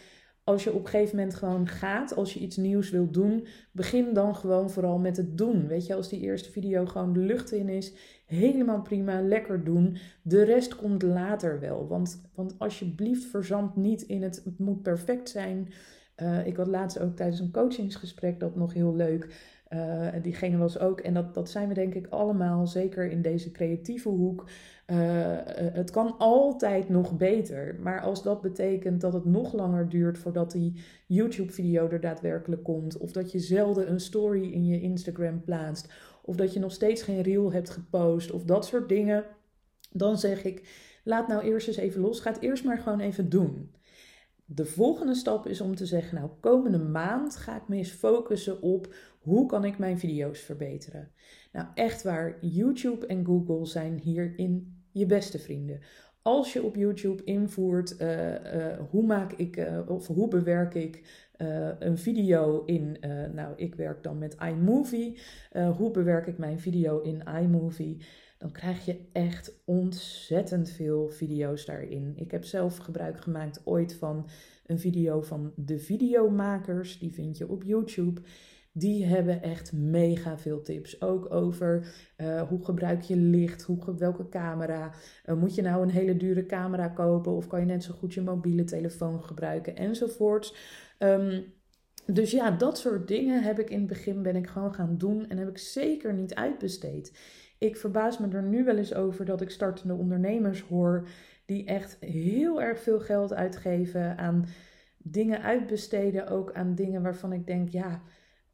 als 0.45 0.63
je 0.63 0.73
op 0.73 0.83
een 0.83 0.89
gegeven 0.89 1.15
moment 1.15 1.35
gewoon 1.35 1.67
gaat, 1.67 2.15
als 2.15 2.33
je 2.33 2.39
iets 2.39 2.57
nieuws 2.57 2.89
wilt 2.89 3.13
doen, 3.13 3.47
begin 3.71 4.13
dan 4.13 4.35
gewoon 4.35 4.69
vooral 4.69 4.97
met 4.97 5.17
het 5.17 5.37
doen. 5.37 5.67
Weet 5.67 5.85
je, 5.85 5.95
als 5.95 6.09
die 6.09 6.19
eerste 6.19 6.51
video 6.51 6.85
gewoon 6.85 7.13
de 7.13 7.19
lucht 7.19 7.51
in 7.51 7.69
is, 7.69 7.93
helemaal 8.25 8.81
prima, 8.81 9.21
lekker 9.21 9.63
doen. 9.63 9.97
De 10.21 10.43
rest 10.43 10.75
komt 10.75 11.01
later 11.01 11.59
wel. 11.59 11.87
Want, 11.87 12.21
want 12.35 12.55
alsjeblieft, 12.57 13.25
verzand 13.25 13.75
niet 13.75 14.01
in 14.01 14.23
het, 14.23 14.41
het 14.43 14.59
moet 14.59 14.81
perfect 14.81 15.29
zijn. 15.29 15.69
Uh, 16.21 16.47
ik 16.47 16.57
had 16.57 16.67
laatst 16.67 16.99
ook 16.99 17.15
tijdens 17.15 17.39
een 17.39 17.51
coachingsgesprek 17.51 18.39
dat 18.39 18.55
nog 18.55 18.73
heel 18.73 18.95
leuk. 18.95 19.53
Uh, 19.69 20.07
diegene 20.21 20.57
was 20.57 20.79
ook, 20.79 20.99
en 20.99 21.13
dat, 21.13 21.33
dat 21.33 21.49
zijn 21.49 21.67
we 21.67 21.73
denk 21.73 21.93
ik 21.93 22.07
allemaal, 22.07 22.67
zeker 22.67 23.09
in 23.11 23.21
deze 23.21 23.51
creatieve 23.51 24.09
hoek. 24.09 24.45
Uh, 24.91 24.97
het 25.73 25.91
kan 25.91 26.17
altijd 26.17 26.89
nog 26.89 27.17
beter. 27.17 27.79
Maar 27.79 28.01
als 28.01 28.23
dat 28.23 28.41
betekent 28.41 29.01
dat 29.01 29.13
het 29.13 29.25
nog 29.25 29.53
langer 29.53 29.89
duurt 29.89 30.17
voordat 30.17 30.51
die 30.51 30.83
YouTube-video 31.07 31.89
er 31.89 31.99
daadwerkelijk 31.99 32.63
komt, 32.63 32.97
of 32.97 33.11
dat 33.11 33.31
je 33.31 33.39
zelden 33.39 33.91
een 33.91 33.99
story 33.99 34.51
in 34.51 34.65
je 34.65 34.81
Instagram 34.81 35.43
plaatst, 35.43 35.93
of 36.23 36.35
dat 36.35 36.53
je 36.53 36.59
nog 36.59 36.71
steeds 36.71 37.01
geen 37.01 37.21
reel 37.21 37.51
hebt 37.51 37.69
gepost, 37.69 38.31
of 38.31 38.43
dat 38.43 38.65
soort 38.65 38.89
dingen, 38.89 39.25
dan 39.91 40.17
zeg 40.17 40.43
ik: 40.43 40.67
laat 41.03 41.27
nou 41.27 41.43
eerst 41.43 41.67
eens 41.67 41.77
even 41.77 42.01
los. 42.01 42.19
Ga 42.19 42.31
het 42.31 42.41
eerst 42.41 42.63
maar 42.63 42.77
gewoon 42.77 42.99
even 42.99 43.29
doen. 43.29 43.71
De 44.45 44.65
volgende 44.65 45.15
stap 45.15 45.47
is 45.47 45.61
om 45.61 45.75
te 45.75 45.85
zeggen, 45.85 46.17
nou 46.17 46.29
komende 46.39 46.79
maand 46.79 47.35
ga 47.35 47.55
ik 47.55 47.67
me 47.67 47.75
eens 47.75 47.91
focussen 47.91 48.61
op 48.61 48.93
hoe 49.19 49.45
kan 49.45 49.65
ik 49.65 49.77
mijn 49.77 49.99
video's 49.99 50.39
verbeteren. 50.39 51.11
Nou 51.51 51.67
echt 51.73 52.03
waar, 52.03 52.37
YouTube 52.41 53.05
en 53.05 53.25
Google 53.25 53.65
zijn 53.65 53.99
hierin 53.99 54.74
je 54.95 55.05
beste 55.05 55.39
vrienden. 55.39 55.79
Als 56.21 56.53
je 56.53 56.63
op 56.63 56.75
YouTube 56.75 57.23
invoert 57.23 57.95
uh, 58.01 58.29
uh, 58.29 58.37
hoe 58.89 59.05
maak 59.05 59.33
ik 59.33 59.57
uh, 59.57 59.79
of 59.87 60.07
hoe 60.07 60.27
bewerk 60.27 60.73
ik 60.73 61.23
een 61.79 61.97
video 61.97 62.63
in, 62.65 62.97
nou 63.33 63.53
ik 63.55 63.75
werk 63.75 64.03
dan 64.03 64.17
met 64.17 64.35
iMovie, 64.39 65.17
hoe 65.77 65.91
bewerk 65.91 66.27
ik 66.27 66.37
mijn 66.37 66.59
video 66.59 67.01
in 67.01 67.23
iMovie, 67.41 67.97
dan 68.37 68.51
krijg 68.51 68.85
je 68.85 68.99
echt 69.11 69.61
ontzettend 69.65 70.69
veel 70.69 71.09
video's 71.09 71.65
daarin. 71.65 72.13
Ik 72.15 72.31
heb 72.31 72.43
zelf 72.43 72.77
gebruik 72.77 73.21
gemaakt 73.21 73.61
ooit 73.63 73.93
van 73.93 74.29
een 74.65 74.79
video 74.79 75.21
van 75.21 75.51
de 75.55 75.79
videomakers, 75.79 76.99
die 76.99 77.13
vind 77.13 77.37
je 77.37 77.49
op 77.49 77.63
YouTube. 77.63 78.21
Die 78.77 79.05
hebben 79.05 79.41
echt 79.41 79.73
mega 79.73 80.37
veel 80.37 80.61
tips. 80.61 81.01
Ook 81.01 81.33
over 81.33 81.87
uh, 82.17 82.41
hoe 82.41 82.65
gebruik 82.65 83.01
je 83.01 83.15
licht, 83.15 83.63
hoe, 83.63 83.95
welke 83.97 84.29
camera. 84.29 84.91
Uh, 85.25 85.35
moet 85.35 85.55
je 85.55 85.61
nou 85.61 85.81
een 85.81 85.89
hele 85.89 86.17
dure 86.17 86.45
camera 86.45 86.87
kopen 86.87 87.31
of 87.31 87.47
kan 87.47 87.59
je 87.59 87.65
net 87.65 87.83
zo 87.83 87.93
goed 87.93 88.13
je 88.13 88.21
mobiele 88.21 88.63
telefoon 88.63 89.23
gebruiken 89.23 89.75
enzovoorts. 89.75 90.55
Um, 90.99 91.53
dus 92.05 92.31
ja, 92.31 92.51
dat 92.51 92.77
soort 92.77 93.07
dingen 93.07 93.43
heb 93.43 93.59
ik 93.59 93.69
in 93.69 93.79
het 93.79 93.87
begin 93.87 94.21
ben 94.21 94.35
ik 94.35 94.47
gewoon 94.47 94.73
gaan 94.73 94.97
doen 94.97 95.29
en 95.29 95.37
heb 95.37 95.49
ik 95.49 95.57
zeker 95.57 96.13
niet 96.13 96.35
uitbesteed. 96.35 97.17
Ik 97.57 97.77
verbaas 97.77 98.17
me 98.17 98.27
er 98.27 98.43
nu 98.43 98.63
wel 98.63 98.77
eens 98.77 98.93
over 98.93 99.25
dat 99.25 99.41
ik 99.41 99.49
startende 99.49 99.93
ondernemers 99.93 100.61
hoor 100.61 101.07
die 101.45 101.65
echt 101.65 101.97
heel 101.99 102.61
erg 102.61 102.79
veel 102.79 102.99
geld 102.99 103.33
uitgeven 103.33 104.17
aan 104.17 104.45
dingen 104.97 105.41
uitbesteden, 105.41 106.27
ook 106.27 106.53
aan 106.53 106.75
dingen 106.75 107.01
waarvan 107.01 107.33
ik 107.33 107.47
denk, 107.47 107.69
ja, 107.69 108.01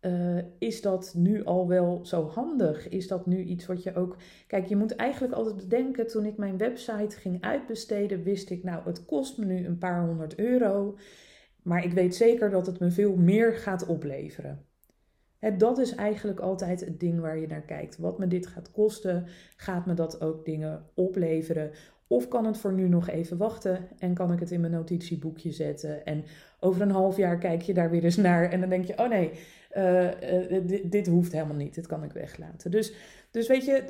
uh, 0.01 0.37
is 0.57 0.81
dat 0.81 1.13
nu 1.17 1.43
al 1.43 1.67
wel 1.67 1.99
zo 2.03 2.27
handig? 2.27 2.89
Is 2.89 3.07
dat 3.07 3.25
nu 3.25 3.43
iets 3.43 3.65
wat 3.65 3.83
je 3.83 3.95
ook. 3.95 4.17
Kijk, 4.47 4.65
je 4.65 4.75
moet 4.75 4.95
eigenlijk 4.95 5.33
altijd 5.33 5.55
bedenken. 5.55 6.07
Toen 6.07 6.25
ik 6.25 6.37
mijn 6.37 6.57
website 6.57 7.15
ging 7.17 7.41
uitbesteden, 7.41 8.23
wist 8.23 8.49
ik, 8.49 8.63
nou, 8.63 8.81
het 8.85 9.05
kost 9.05 9.37
me 9.37 9.45
nu 9.45 9.65
een 9.65 9.77
paar 9.77 10.05
honderd 10.05 10.35
euro. 10.35 10.97
Maar 11.63 11.85
ik 11.85 11.93
weet 11.93 12.15
zeker 12.15 12.49
dat 12.49 12.65
het 12.65 12.79
me 12.79 12.91
veel 12.91 13.15
meer 13.15 13.53
gaat 13.53 13.85
opleveren. 13.85 14.65
Dat 15.57 15.77
is 15.77 15.95
eigenlijk 15.95 16.39
altijd 16.39 16.79
het 16.79 16.99
ding 16.99 17.19
waar 17.19 17.37
je 17.37 17.47
naar 17.47 17.61
kijkt. 17.61 17.97
Wat 17.97 18.19
me 18.19 18.27
dit 18.27 18.47
gaat 18.47 18.71
kosten, 18.71 19.25
gaat 19.55 19.85
me 19.85 19.93
dat 19.93 20.21
ook 20.21 20.45
dingen 20.45 20.85
opleveren? 20.93 21.71
Of 22.07 22.27
kan 22.27 22.45
het 22.45 22.57
voor 22.57 22.73
nu 22.73 22.87
nog 22.87 23.09
even 23.09 23.37
wachten 23.37 23.87
en 23.99 24.13
kan 24.13 24.33
ik 24.33 24.39
het 24.39 24.51
in 24.51 24.59
mijn 24.59 24.73
notitieboekje 24.73 25.51
zetten? 25.51 26.05
En 26.05 26.23
over 26.59 26.81
een 26.81 26.91
half 26.91 27.17
jaar 27.17 27.37
kijk 27.37 27.61
je 27.61 27.73
daar 27.73 27.89
weer 27.89 28.03
eens 28.03 28.15
naar 28.15 28.49
en 28.49 28.59
dan 28.59 28.69
denk 28.69 28.85
je: 28.85 28.97
oh 28.97 29.09
nee, 29.09 29.31
uh, 29.77 30.51
uh, 30.51 30.81
dit, 30.83 31.07
hoeft 31.07 31.31
helemaal 31.31 31.55
niet. 31.55 31.75
Dit 31.75 31.87
kan 31.87 32.03
ik 32.03 32.11
weglaten. 32.11 32.71
Dus, 32.71 32.93
dus 33.31 33.47
weet 33.47 33.65
je, 33.65 33.83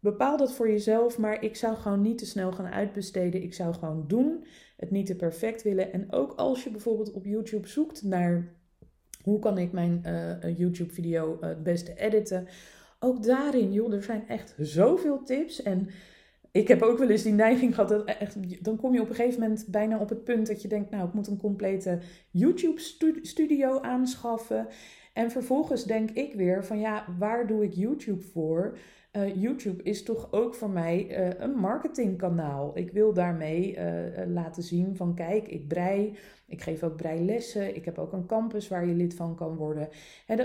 bepaal 0.00 0.36
dat 0.36 0.52
voor 0.52 0.70
jezelf. 0.70 1.18
Maar 1.18 1.42
ik 1.42 1.56
zou 1.56 1.76
gewoon 1.76 2.02
niet 2.02 2.18
te 2.18 2.26
snel 2.26 2.52
gaan 2.52 2.66
uitbesteden. 2.66 3.42
Ik 3.42 3.54
zou 3.54 3.74
gewoon 3.74 4.04
doen. 4.06 4.44
Het 4.76 4.90
niet 4.90 5.06
te 5.06 5.16
perfect 5.16 5.62
willen. 5.62 5.92
En 5.92 6.12
ook 6.12 6.32
als 6.32 6.64
je 6.64 6.70
bijvoorbeeld 6.70 7.12
op 7.12 7.24
YouTube 7.24 7.68
zoekt 7.68 8.02
naar 8.02 8.54
hoe 9.22 9.38
kan 9.38 9.58
ik 9.58 9.72
mijn 9.72 10.02
uh, 10.06 10.58
YouTube-video 10.58 11.36
het 11.40 11.62
beste 11.62 11.94
editen. 11.94 12.48
Ook 12.98 13.22
daarin, 13.22 13.72
joh, 13.72 13.92
er 13.92 14.02
zijn 14.02 14.28
echt 14.28 14.54
zoveel 14.58 15.22
tips. 15.22 15.62
En 15.62 15.88
ik 16.52 16.68
heb 16.68 16.82
ook 16.82 16.98
wel 16.98 17.08
eens 17.08 17.22
die 17.22 17.32
neiging 17.32 17.74
gehad. 17.74 17.88
Dat 17.88 18.04
echt, 18.04 18.64
dan 18.64 18.76
kom 18.76 18.94
je 18.94 19.00
op 19.00 19.08
een 19.08 19.14
gegeven 19.14 19.40
moment 19.40 19.66
bijna 19.68 19.98
op 19.98 20.08
het 20.08 20.24
punt 20.24 20.46
dat 20.46 20.62
je 20.62 20.68
denkt: 20.68 20.90
Nou, 20.90 21.06
ik 21.08 21.14
moet 21.14 21.26
een 21.26 21.40
complete 21.40 21.98
YouTube-studio 22.30 23.80
aanschaffen. 23.80 24.66
En 25.12 25.30
vervolgens 25.30 25.84
denk 25.84 26.10
ik 26.10 26.34
weer: 26.34 26.64
van 26.64 26.78
ja, 26.78 27.06
waar 27.18 27.46
doe 27.46 27.64
ik 27.64 27.72
YouTube 27.72 28.22
voor? 28.22 28.78
Uh, 29.16 29.42
YouTube 29.42 29.82
is 29.82 30.02
toch 30.02 30.28
ook 30.30 30.54
voor 30.54 30.70
mij 30.70 31.06
uh, 31.10 31.40
een 31.40 31.50
marketingkanaal. 31.50 32.70
Ik 32.74 32.90
wil 32.90 33.12
daarmee 33.12 33.76
uh, 33.76 34.26
laten 34.26 34.62
zien 34.62 34.96
van 34.96 35.14
kijk, 35.14 35.48
ik 35.48 35.68
brei. 35.68 36.16
Ik 36.46 36.62
geef 36.62 36.82
ook 36.82 36.96
breilessen. 36.96 37.76
Ik 37.76 37.84
heb 37.84 37.98
ook 37.98 38.12
een 38.12 38.26
campus 38.26 38.68
waar 38.68 38.86
je 38.86 38.94
lid 38.94 39.14
van 39.14 39.34
kan 39.34 39.56
worden. 39.56 39.88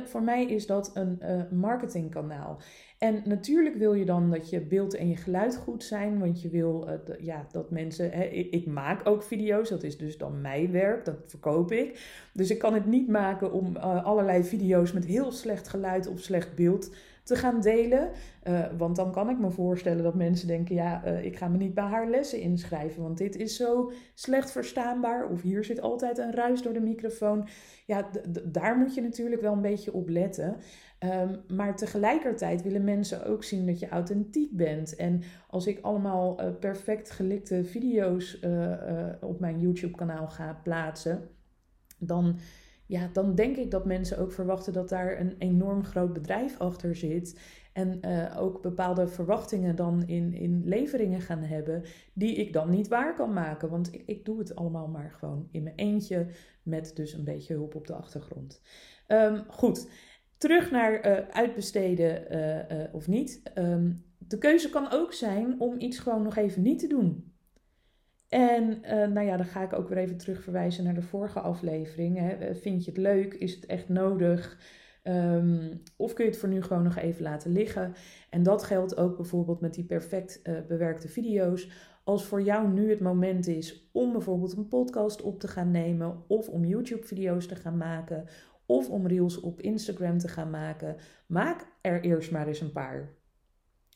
Voor 0.04 0.22
mij 0.22 0.46
is 0.46 0.66
dat 0.66 0.92
een 0.94 1.20
marketingkanaal. 1.52 2.60
En 2.98 3.22
natuurlijk 3.26 3.76
wil 3.76 3.94
je 3.94 4.06
dan 4.06 4.32
dat 4.32 4.50
je 4.50 4.62
beeld 4.62 4.96
en 4.96 5.08
je 5.08 5.16
geluid 5.16 5.56
goed 5.56 5.84
zijn, 5.84 6.20
want 6.20 6.42
je 6.42 6.50
wil 6.50 6.88
ja, 7.20 7.48
dat 7.52 7.72
mensen. 7.72 8.12
Hè, 8.12 8.24
ik, 8.24 8.52
ik, 8.52 8.66
maak 8.66 9.08
ook 9.08 9.24
video's, 9.24 9.70
dat 9.70 9.84
is 9.84 9.98
dus 9.98 10.18
dan 10.18 10.42
mijn 10.42 10.72
werk, 10.72 11.06
dat 11.06 11.18
verkoop 11.26 11.72
ik. 11.72 12.00
Dus 12.34 12.52
ik 12.52 12.60
kan 12.60 12.74
het 12.74 12.86
niet 12.86 13.08
maken 13.08 13.52
om 13.52 13.76
allerlei 13.78 14.44
video's 14.44 14.94
met 14.94 15.06
heel 15.06 15.32
slecht 15.32 15.68
geluid 15.68 16.08
of 16.08 16.20
slecht 16.20 16.56
beeld 16.56 16.90
te 17.28 17.36
gaan 17.36 17.62
delen. 17.62 18.10
Uh, 18.44 18.66
want 18.78 18.96
dan 18.96 19.12
kan 19.12 19.30
ik 19.30 19.40
me 19.40 19.50
voorstellen 19.50 20.04
dat 20.04 20.16
mensen 20.16 20.48
denken: 20.48 20.76
ja, 20.76 21.06
uh, 21.06 21.26
ik 21.26 21.38
ga 21.38 21.48
me 21.48 21.58
niet 21.58 21.74
bij 21.74 21.84
haar 21.84 22.10
lessen 22.10 22.40
inschrijven, 22.40 23.02
want 23.02 23.18
dit 23.18 23.36
is 23.36 23.56
zo 23.56 23.92
slecht 24.14 24.52
verstaanbaar. 24.52 25.30
Of 25.30 25.42
hier 25.42 25.64
zit 25.64 25.82
altijd 25.82 26.18
een 26.18 26.34
ruis 26.34 26.62
door 26.62 26.74
de 26.74 26.80
microfoon. 26.80 27.48
Ja, 27.86 28.10
daar 28.44 28.78
moet 28.78 28.96
je 28.96 29.02
natuurlijk 29.02 29.42
wel 29.42 29.54
een 29.54 29.62
beetje 29.62 29.94
op 29.94 30.10
letten. 30.10 30.56
Um, 31.00 31.56
maar 31.56 31.76
tegelijkertijd 31.76 32.62
willen 32.62 32.84
mensen 32.84 33.26
ook 33.26 33.44
zien 33.44 33.66
dat 33.66 33.80
je 33.80 33.90
authentiek 33.90 34.58
bent. 34.58 34.96
En 34.96 35.22
als 35.50 35.68
ik 35.68 35.80
allemaal 35.82 36.42
uh, 36.42 36.50
perfect 36.60 37.10
gelikte 37.10 37.64
video's 37.64 38.40
op 39.22 39.40
mijn 39.40 39.60
YouTube-kanaal 39.60 40.28
ga 40.28 40.60
plaatsen, 40.64 41.30
dan 41.98 42.38
ja, 42.88 43.10
dan 43.14 43.36
denk 43.36 43.58
ik 43.58 43.72
dat 43.72 43.86
mensen 43.86 44.18
ook 44.18 44.32
verwachten 44.32 44.74
dat 44.74 44.90
daar 44.90 45.20
een 45.20 45.36
enorm 45.38 45.84
groot 45.84 46.14
bedrijf 46.14 46.60
achter 46.60 46.96
zit. 46.96 47.40
En 47.74 48.00
uh, 48.02 48.36
ook 48.40 48.62
bepaalde 48.62 49.08
verwachtingen 49.08 49.76
dan 49.76 50.04
in, 50.08 50.34
in 50.34 50.62
leveringen 50.66 51.22
gaan 51.22 51.44
hebben, 51.44 51.84
die 52.14 52.36
ik 52.36 52.54
dan 52.54 52.70
niet 52.70 52.88
waar 52.88 53.16
kan 53.16 53.34
maken. 53.34 53.70
Want 53.70 53.94
ik, 53.94 54.04
ik 54.06 54.26
doe 54.26 54.40
het 54.40 54.56
allemaal 54.56 54.88
maar 54.88 55.12
gewoon 55.12 55.48
in 55.52 55.64
mijn 55.64 55.76
eentje, 55.76 56.28
met 56.64 56.92
dus 56.96 57.14
een 57.14 57.24
beetje 57.24 57.54
hulp 57.54 57.76
op 57.76 57.88
de 57.88 57.94
achtergrond. 57.94 58.62
Um, 59.08 59.44
goed, 59.48 59.90
terug 60.38 60.72
naar 60.72 61.08
uh, 61.08 61.28
uitbesteden 61.30 62.36
uh, 62.36 62.94
of 62.94 63.08
niet. 63.08 63.42
Um, 63.56 64.06
de 64.18 64.38
keuze 64.38 64.70
kan 64.70 64.92
ook 64.92 65.14
zijn 65.14 65.60
om 65.60 65.80
iets 65.80 66.00
gewoon 66.00 66.24
nog 66.24 66.36
even 66.36 66.62
niet 66.62 66.80
te 66.80 66.88
doen. 66.88 67.34
En 68.30 68.80
uh, 68.84 68.90
nou 68.90 69.22
ja, 69.22 69.38
dan 69.38 69.46
ga 69.46 69.64
ik 69.64 69.74
ook 69.74 69.90
weer 69.90 69.98
even 69.98 70.18
terug 70.18 70.44
verwijzen 70.44 70.84
naar 70.84 70.94
de 70.94 71.02
vorige 71.02 71.40
aflevering. 71.40 72.18
Hè. 72.18 72.30
Eh, 72.30 72.56
vind 72.56 72.86
je 72.86 72.92
het 72.92 73.00
leuk? 73.00 73.34
Is 73.34 73.56
het 73.56 73.66
echt 73.66 73.90
nodig? 73.90 74.58
Um, 75.04 75.82
of 75.98 76.14
kun 76.14 76.26
je 76.26 76.32
het 76.32 76.40
voor 76.40 76.50
nu 76.50 76.62
gewoon 76.62 76.84
nog 76.84 76.98
even 76.98 77.24
laten 77.24 77.52
liggen? 77.52 77.94
En 78.30 78.44
dat 78.44 78.64
geldt 78.64 78.98
ook 78.98 79.16
bijvoorbeeld 79.16 79.62
met 79.62 79.74
die 79.74 79.84
perfect 79.84 80.40
uh, 80.44 80.60
bewerkte 80.68 81.08
video's. 81.08 81.70
Als 82.04 82.26
voor 82.26 82.42
jou 82.42 82.68
nu 82.68 82.90
het 82.90 83.00
moment 83.00 83.48
is 83.48 83.90
om 83.92 84.12
bijvoorbeeld 84.12 84.58
een 84.58 84.68
podcast 84.68 85.22
op 85.22 85.40
te 85.40 85.48
gaan 85.48 85.72
nemen, 85.72 86.24
of 86.28 86.50
om 86.50 86.66
YouTube-video's 86.66 87.48
te 87.48 87.56
gaan 87.56 87.78
maken, 87.78 88.26
of 88.66 88.90
om 88.90 89.08
reels 89.08 89.40
op 89.40 89.62
Instagram 89.62 90.18
te 90.18 90.28
gaan 90.28 90.50
maken. 90.50 90.96
Maak 91.28 91.68
er 91.82 92.02
eerst 92.02 92.32
maar 92.32 92.48
eens 92.48 92.62
een 92.62 92.72
paar. 92.72 93.14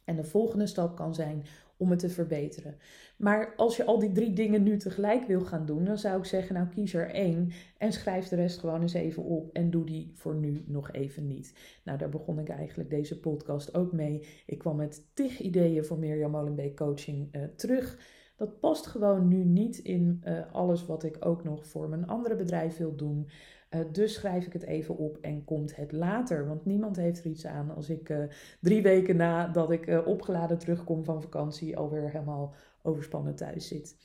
En 0.05 0.15
de 0.15 0.23
volgende 0.23 0.67
stap 0.67 0.95
kan 0.95 1.13
zijn 1.13 1.45
om 1.81 1.89
het 1.89 1.99
te 1.99 2.09
verbeteren. 2.09 2.75
Maar 3.17 3.53
als 3.55 3.77
je 3.77 3.83
al 3.83 3.99
die 3.99 4.11
drie 4.11 4.33
dingen 4.33 4.63
nu 4.63 4.77
tegelijk 4.77 5.27
wil 5.27 5.41
gaan 5.41 5.65
doen, 5.65 5.83
dan 5.85 5.97
zou 5.97 6.17
ik 6.17 6.25
zeggen: 6.25 6.55
nou 6.55 6.67
kies 6.67 6.93
er 6.93 7.09
één 7.09 7.51
en 7.77 7.93
schrijf 7.93 8.27
de 8.27 8.35
rest 8.35 8.59
gewoon 8.59 8.81
eens 8.81 8.93
even 8.93 9.23
op 9.23 9.49
en 9.53 9.69
doe 9.69 9.85
die 9.85 10.11
voor 10.13 10.35
nu 10.35 10.63
nog 10.67 10.91
even 10.91 11.27
niet. 11.27 11.79
Nou, 11.83 11.97
daar 11.97 12.09
begon 12.09 12.39
ik 12.39 12.49
eigenlijk 12.49 12.89
deze 12.89 13.19
podcast 13.19 13.75
ook 13.75 13.91
mee. 13.91 14.27
Ik 14.45 14.57
kwam 14.57 14.75
met 14.75 15.09
tig 15.13 15.39
ideeën 15.39 15.85
voor 15.85 15.99
Mirjam 15.99 16.31
Molenbeek 16.31 16.75
coaching 16.75 17.35
uh, 17.35 17.43
terug. 17.43 17.99
Dat 18.35 18.59
past 18.59 18.87
gewoon 18.87 19.27
nu 19.27 19.43
niet 19.43 19.77
in 19.77 20.21
uh, 20.23 20.53
alles 20.53 20.85
wat 20.85 21.03
ik 21.03 21.17
ook 21.19 21.43
nog 21.43 21.67
voor 21.67 21.89
mijn 21.89 22.07
andere 22.07 22.35
bedrijf 22.35 22.77
wil 22.77 22.95
doen. 22.95 23.29
Uh, 23.75 23.81
dus 23.91 24.13
schrijf 24.13 24.45
ik 24.45 24.53
het 24.53 24.63
even 24.63 24.97
op 24.97 25.17
en 25.21 25.43
komt 25.43 25.75
het 25.75 25.91
later. 25.91 26.47
Want 26.47 26.65
niemand 26.65 26.95
heeft 26.95 27.19
er 27.19 27.25
iets 27.25 27.45
aan 27.45 27.75
als 27.75 27.89
ik 27.89 28.09
uh, 28.09 28.23
drie 28.59 28.81
weken 28.81 29.15
nadat 29.15 29.71
ik 29.71 30.01
opgeladen 30.05 30.57
terugkom 30.57 31.03
van 31.03 31.21
vakantie 31.21 31.77
alweer 31.77 32.09
helemaal 32.09 32.53
overspannen 32.81 33.35
thuis 33.35 33.67
zit. 33.67 33.95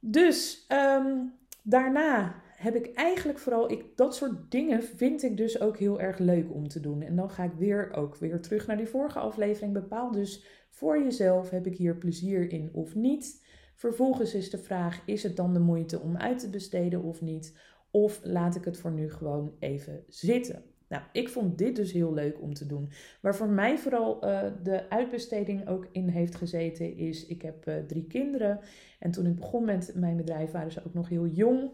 Dus 0.00 0.66
um, 0.68 1.32
daarna 1.62 2.42
heb 2.56 2.74
ik 2.74 2.94
eigenlijk 2.94 3.38
vooral, 3.38 3.70
ik, 3.70 3.84
dat 3.96 4.14
soort 4.14 4.50
dingen 4.50 4.82
vind 4.82 5.22
ik 5.22 5.36
dus 5.36 5.60
ook 5.60 5.78
heel 5.78 6.00
erg 6.00 6.18
leuk 6.18 6.52
om 6.52 6.68
te 6.68 6.80
doen. 6.80 7.02
En 7.02 7.16
dan 7.16 7.30
ga 7.30 7.44
ik 7.44 7.52
weer 7.58 7.92
ook 7.92 8.16
weer 8.16 8.40
terug 8.40 8.66
naar 8.66 8.76
die 8.76 8.88
vorige 8.88 9.18
aflevering. 9.18 9.72
Bepaal 9.72 10.10
dus 10.10 10.44
voor 10.70 11.02
jezelf, 11.02 11.50
heb 11.50 11.66
ik 11.66 11.76
hier 11.76 11.96
plezier 11.96 12.52
in 12.52 12.70
of 12.72 12.94
niet? 12.94 13.42
Vervolgens 13.74 14.34
is 14.34 14.50
de 14.50 14.58
vraag, 14.58 15.02
is 15.06 15.22
het 15.22 15.36
dan 15.36 15.52
de 15.52 15.60
moeite 15.60 16.00
om 16.00 16.16
uit 16.16 16.38
te 16.38 16.50
besteden 16.50 17.02
of 17.02 17.20
niet? 17.20 17.58
Of 17.94 18.20
laat 18.22 18.56
ik 18.56 18.64
het 18.64 18.76
voor 18.76 18.90
nu 18.90 19.10
gewoon 19.10 19.54
even 19.58 20.04
zitten? 20.08 20.62
Nou, 20.88 21.02
ik 21.12 21.28
vond 21.28 21.58
dit 21.58 21.76
dus 21.76 21.92
heel 21.92 22.14
leuk 22.14 22.40
om 22.40 22.54
te 22.54 22.66
doen. 22.66 22.90
Waar 23.20 23.34
voor 23.34 23.48
mij 23.48 23.78
vooral 23.78 24.28
uh, 24.28 24.42
de 24.62 24.90
uitbesteding 24.90 25.68
ook 25.68 25.88
in 25.92 26.08
heeft 26.08 26.34
gezeten, 26.34 26.96
is: 26.96 27.26
ik 27.26 27.42
heb 27.42 27.68
uh, 27.68 27.74
drie 27.86 28.06
kinderen. 28.06 28.60
En 28.98 29.10
toen 29.10 29.26
ik 29.26 29.36
begon 29.36 29.64
met 29.64 29.92
mijn 29.94 30.16
bedrijf, 30.16 30.50
waren 30.50 30.72
ze 30.72 30.82
ook 30.86 30.94
nog 30.94 31.08
heel 31.08 31.26
jong. 31.26 31.70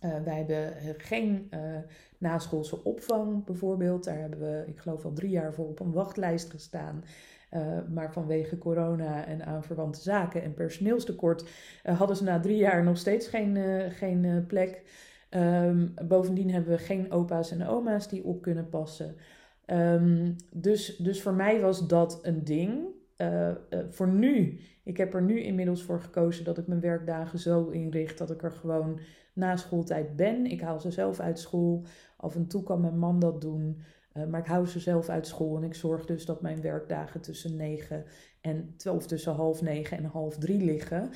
Uh, 0.00 0.22
wij 0.24 0.36
hebben 0.36 0.72
geen 0.98 1.50
naschoolse 2.18 2.84
opvang 2.84 3.44
bijvoorbeeld. 3.44 4.04
Daar 4.04 4.18
hebben 4.18 4.40
we, 4.40 4.64
ik 4.66 4.78
geloof 4.78 5.04
al 5.04 5.12
drie 5.12 5.30
jaar 5.30 5.54
voor 5.54 5.68
op 5.68 5.80
een 5.80 5.92
wachtlijst 5.92 6.50
gestaan. 6.50 7.04
Maar 7.88 8.12
vanwege 8.12 8.58
corona 8.58 9.26
en 9.26 9.46
aanverwante 9.46 10.00
zaken 10.00 10.42
en 10.42 10.54
personeelstekort 10.54 11.48
hadden 11.82 12.16
ze 12.16 12.24
na 12.24 12.40
drie 12.40 12.56
jaar 12.56 12.84
nog 12.84 12.96
steeds 12.96 13.28
geen, 13.28 13.56
geen 13.90 14.44
plek. 14.46 14.82
Um, 15.34 15.94
bovendien 16.08 16.50
hebben 16.50 16.72
we 16.72 16.78
geen 16.78 17.12
opa's 17.12 17.50
en 17.50 17.66
oma's 17.66 18.08
die 18.08 18.24
op 18.24 18.42
kunnen 18.42 18.68
passen. 18.68 19.16
Um, 19.66 20.36
dus, 20.50 20.96
dus 20.96 21.22
voor 21.22 21.34
mij 21.34 21.60
was 21.60 21.86
dat 21.86 22.18
een 22.22 22.44
ding. 22.44 22.84
Uh, 23.16 23.48
uh, 23.48 23.54
voor 23.88 24.08
nu, 24.08 24.60
ik 24.82 24.96
heb 24.96 25.14
er 25.14 25.22
nu 25.22 25.40
inmiddels 25.40 25.82
voor 25.82 26.00
gekozen 26.00 26.44
dat 26.44 26.58
ik 26.58 26.66
mijn 26.66 26.80
werkdagen 26.80 27.38
zo 27.38 27.68
inricht 27.68 28.18
dat 28.18 28.30
ik 28.30 28.42
er 28.42 28.52
gewoon 28.52 29.00
na 29.32 29.56
schooltijd 29.56 30.16
ben. 30.16 30.46
Ik 30.46 30.60
haal 30.60 30.80
ze 30.80 30.90
zelf 30.90 31.20
uit 31.20 31.38
school. 31.38 31.84
Af 32.16 32.34
en 32.34 32.46
toe 32.46 32.62
kan 32.62 32.80
mijn 32.80 32.98
man 32.98 33.18
dat 33.18 33.40
doen. 33.40 33.82
Uh, 34.16 34.24
maar 34.24 34.40
ik 34.40 34.46
hou 34.46 34.66
ze 34.66 34.80
zelf 34.80 35.08
uit 35.08 35.26
school 35.26 35.56
en 35.56 35.62
ik 35.62 35.74
zorg 35.74 36.04
dus 36.04 36.24
dat 36.24 36.42
mijn 36.42 36.60
werkdagen 36.60 37.20
tussen 37.20 37.56
9 37.56 38.04
en 38.40 38.74
12, 38.76 39.06
tussen 39.06 39.32
half 39.32 39.62
9 39.62 39.96
en 39.96 40.04
half 40.04 40.38
3 40.38 40.64
liggen. 40.64 41.10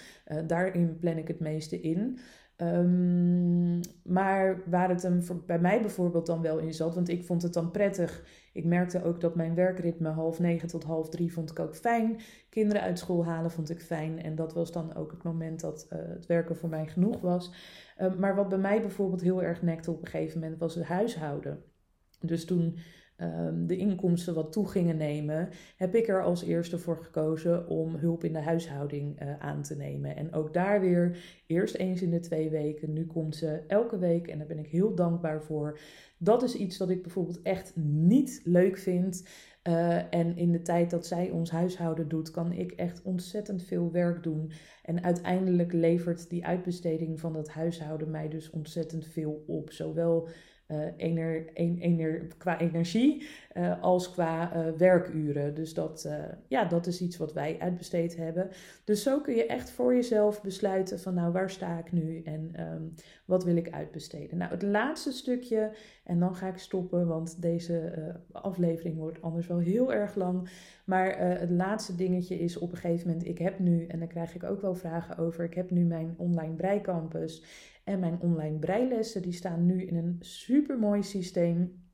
daarin 0.47 0.99
plan 0.99 1.17
ik 1.17 1.29
het 1.29 1.41
meeste 1.41 1.81
in. 1.81 2.19
Um, 2.63 3.81
maar 4.05 4.63
waar 4.67 4.89
het 4.89 5.03
hem 5.03 5.23
voor, 5.23 5.43
bij 5.47 5.59
mij 5.59 5.81
bijvoorbeeld 5.81 6.27
dan 6.27 6.43
wel 6.43 6.59
in 6.59 6.75
zat, 6.75 6.95
want 6.95 7.09
ik 7.09 7.25
vond 7.25 7.43
het 7.43 7.53
dan 7.53 7.71
prettig. 7.71 8.25
Ik 8.53 8.65
merkte 8.65 9.05
ook 9.05 9.21
dat 9.21 9.35
mijn 9.35 9.55
werkritme 9.55 10.09
half 10.09 10.39
negen 10.39 10.69
tot 10.69 10.85
half 10.85 11.09
drie 11.09 11.33
vond 11.33 11.51
ik 11.51 11.59
ook 11.59 11.77
fijn. 11.77 12.21
Kinderen 12.51 12.83
uit 12.83 12.99
school 12.99 13.25
halen 13.25 13.51
vond 13.51 13.71
ik 13.71 13.81
fijn. 13.81 14.23
En 14.23 14.35
dat 14.35 14.53
was 14.53 14.73
dan 14.73 14.95
ook 14.95 15.11
het 15.11 15.23
moment 15.23 15.61
dat 15.61 15.89
uh, 15.93 15.99
het 15.99 16.27
werken 16.27 16.57
voor 16.57 16.69
mij 16.69 16.87
genoeg 16.87 17.21
was. 17.21 17.53
Uh, 17.99 18.15
maar 18.15 18.35
wat 18.35 18.49
bij 18.49 18.59
mij 18.59 18.81
bijvoorbeeld 18.81 19.21
heel 19.21 19.43
erg 19.43 19.63
nekte 19.63 19.91
op 19.91 20.03
een 20.03 20.09
gegeven 20.09 20.41
moment 20.41 20.59
was 20.59 20.75
het 20.75 20.85
huishouden. 20.85 21.63
Dus 22.21 22.45
toen 22.45 22.79
um, 23.23 23.67
de 23.67 23.77
inkomsten 23.77 24.35
wat 24.35 24.53
toe 24.53 24.69
gingen 24.69 24.97
nemen, 24.97 25.49
heb 25.77 25.95
ik 25.95 26.09
er 26.09 26.23
als 26.23 26.43
eerste 26.43 26.79
voor 26.79 26.97
gekozen 26.97 27.69
om 27.69 27.95
hulp 27.95 28.25
in 28.25 28.33
de 28.33 28.41
huishouding 28.41 29.23
uh, 29.23 29.39
aan 29.39 29.63
te 29.63 29.77
nemen. 29.77 30.17
En 30.17 30.33
ook 30.33 30.55
daar 30.55 30.81
weer 30.81 31.19
eerst 31.47 31.75
eens 31.75 32.03
in 32.03 32.11
de 32.11 32.21
twee 32.21 32.51
weken. 32.51 32.93
Nu 32.93 33.07
komt 33.07 33.37
ze 33.37 33.61
elke 33.67 33.99
week 33.99 34.29
en 34.29 34.39
daar 34.39 34.47
ben 34.47 34.59
ik 34.59 34.67
heel 34.69 34.95
dankbaar 34.95 35.43
voor. 35.43 35.79
Dat 36.19 36.43
is 36.43 36.55
iets 36.55 36.77
dat 36.77 36.91
ik 36.91 37.03
bijvoorbeeld 37.03 37.43
echt 37.43 37.73
niet 37.77 38.41
leuk 38.45 38.79
vind. 38.79 39.25
Uh, 39.69 40.15
en 40.15 40.37
in 40.37 40.53
de 40.53 40.63
tijd 40.63 40.91
dat 40.91 41.07
zij 41.07 41.31
ons 41.31 41.51
huishouden 41.51 42.09
doet, 42.09 42.31
kan 42.31 42.53
ik 42.53 42.73
echt 42.73 43.03
ontzettend 43.03 43.63
veel 43.63 43.93
werk 43.93 44.23
doen. 44.23 44.51
En 44.83 45.03
uiteindelijk 45.03 45.73
levert 45.73 46.31
die 46.31 46.47
uitbesteding 46.47 47.21
van 47.21 47.33
dat 47.33 47.49
huishouden 47.49 48.11
mij 48.11 48.29
dus 48.29 48.51
ontzettend 48.51 49.07
veel 49.07 49.45
op. 49.47 49.73
Zowel 49.73 50.29
uh, 50.69 50.87
ener, 50.97 51.53
en, 51.55 51.79
ener, 51.79 52.27
qua 52.39 52.61
energie 52.61 53.27
uh, 53.55 53.83
als 53.83 54.11
qua 54.11 54.57
uh, 54.57 54.73
werkuren. 54.77 55.55
Dus 55.55 55.75
dat, 55.75 56.09
ja, 56.49 56.65
dat 56.65 56.87
is 56.87 57.01
iets 57.01 57.17
wat 57.17 57.33
wij 57.33 57.57
uitbesteed 57.59 58.17
hebben. 58.17 58.49
Dus 58.85 59.03
zo 59.03 59.21
kun 59.21 59.35
je 59.35 59.47
echt 59.47 59.71
voor 59.71 59.95
jezelf 59.95 60.43
besluiten 60.43 61.01
van 61.01 61.15
nou 61.15 61.33
waar 61.33 61.51
sta 61.51 61.79
ik 61.79 61.93
nu 61.93 62.23
en 62.23 62.53
um, 62.61 62.95
wat 63.25 63.45
wil 63.45 63.57
ik 63.57 63.71
uitbesteden. 63.71 64.39
Nou 64.39 64.51
het 64.51 64.63
laatste 64.63 65.13
stukje 65.13 65.71
en 66.05 66.19
dan 66.19 66.35
ga 66.35 66.49
ik 66.49 66.59
stoppen 66.59 67.07
want 67.07 67.43
deze 67.43 67.93
aflevering 68.33 68.97
wordt 68.97 69.23
anders 69.23 69.47
wel 69.47 69.59
heel 69.59 69.93
erg 69.93 70.15
lang. 70.15 70.49
Maar 70.85 71.19
het 71.19 71.51
laatste 71.51 71.95
dingetje 71.95 72.39
is 72.39 72.59
op 72.59 72.73
een 72.73 72.79
gegeven 72.79 73.09
moment 73.09 73.27
ik 73.27 73.39
heb 73.39 73.59
nu 73.59 73.87
en 73.87 73.99
daar 73.99 74.09
krijg 74.09 74.35
ik 74.35 74.45
ook 74.45 74.61
wel 74.61 74.75
vragen 74.75 75.19
over. 75.19 75.45
Ik 75.45 75.55
heb 75.55 75.71
nu 75.71 75.85
mijn 75.85 76.15
online 76.17 76.55
breicampus. 76.55 77.43
En 77.87 78.01
mijn 78.01 78.21
online 78.21 78.59
breilessen 78.59 79.23
die 79.23 79.33
staan 79.33 79.67
nu 79.67 79.85
in 79.85 79.97
een 79.97 80.17
super 80.21 80.79
mooi 80.79 81.03
systeem. 81.03 81.86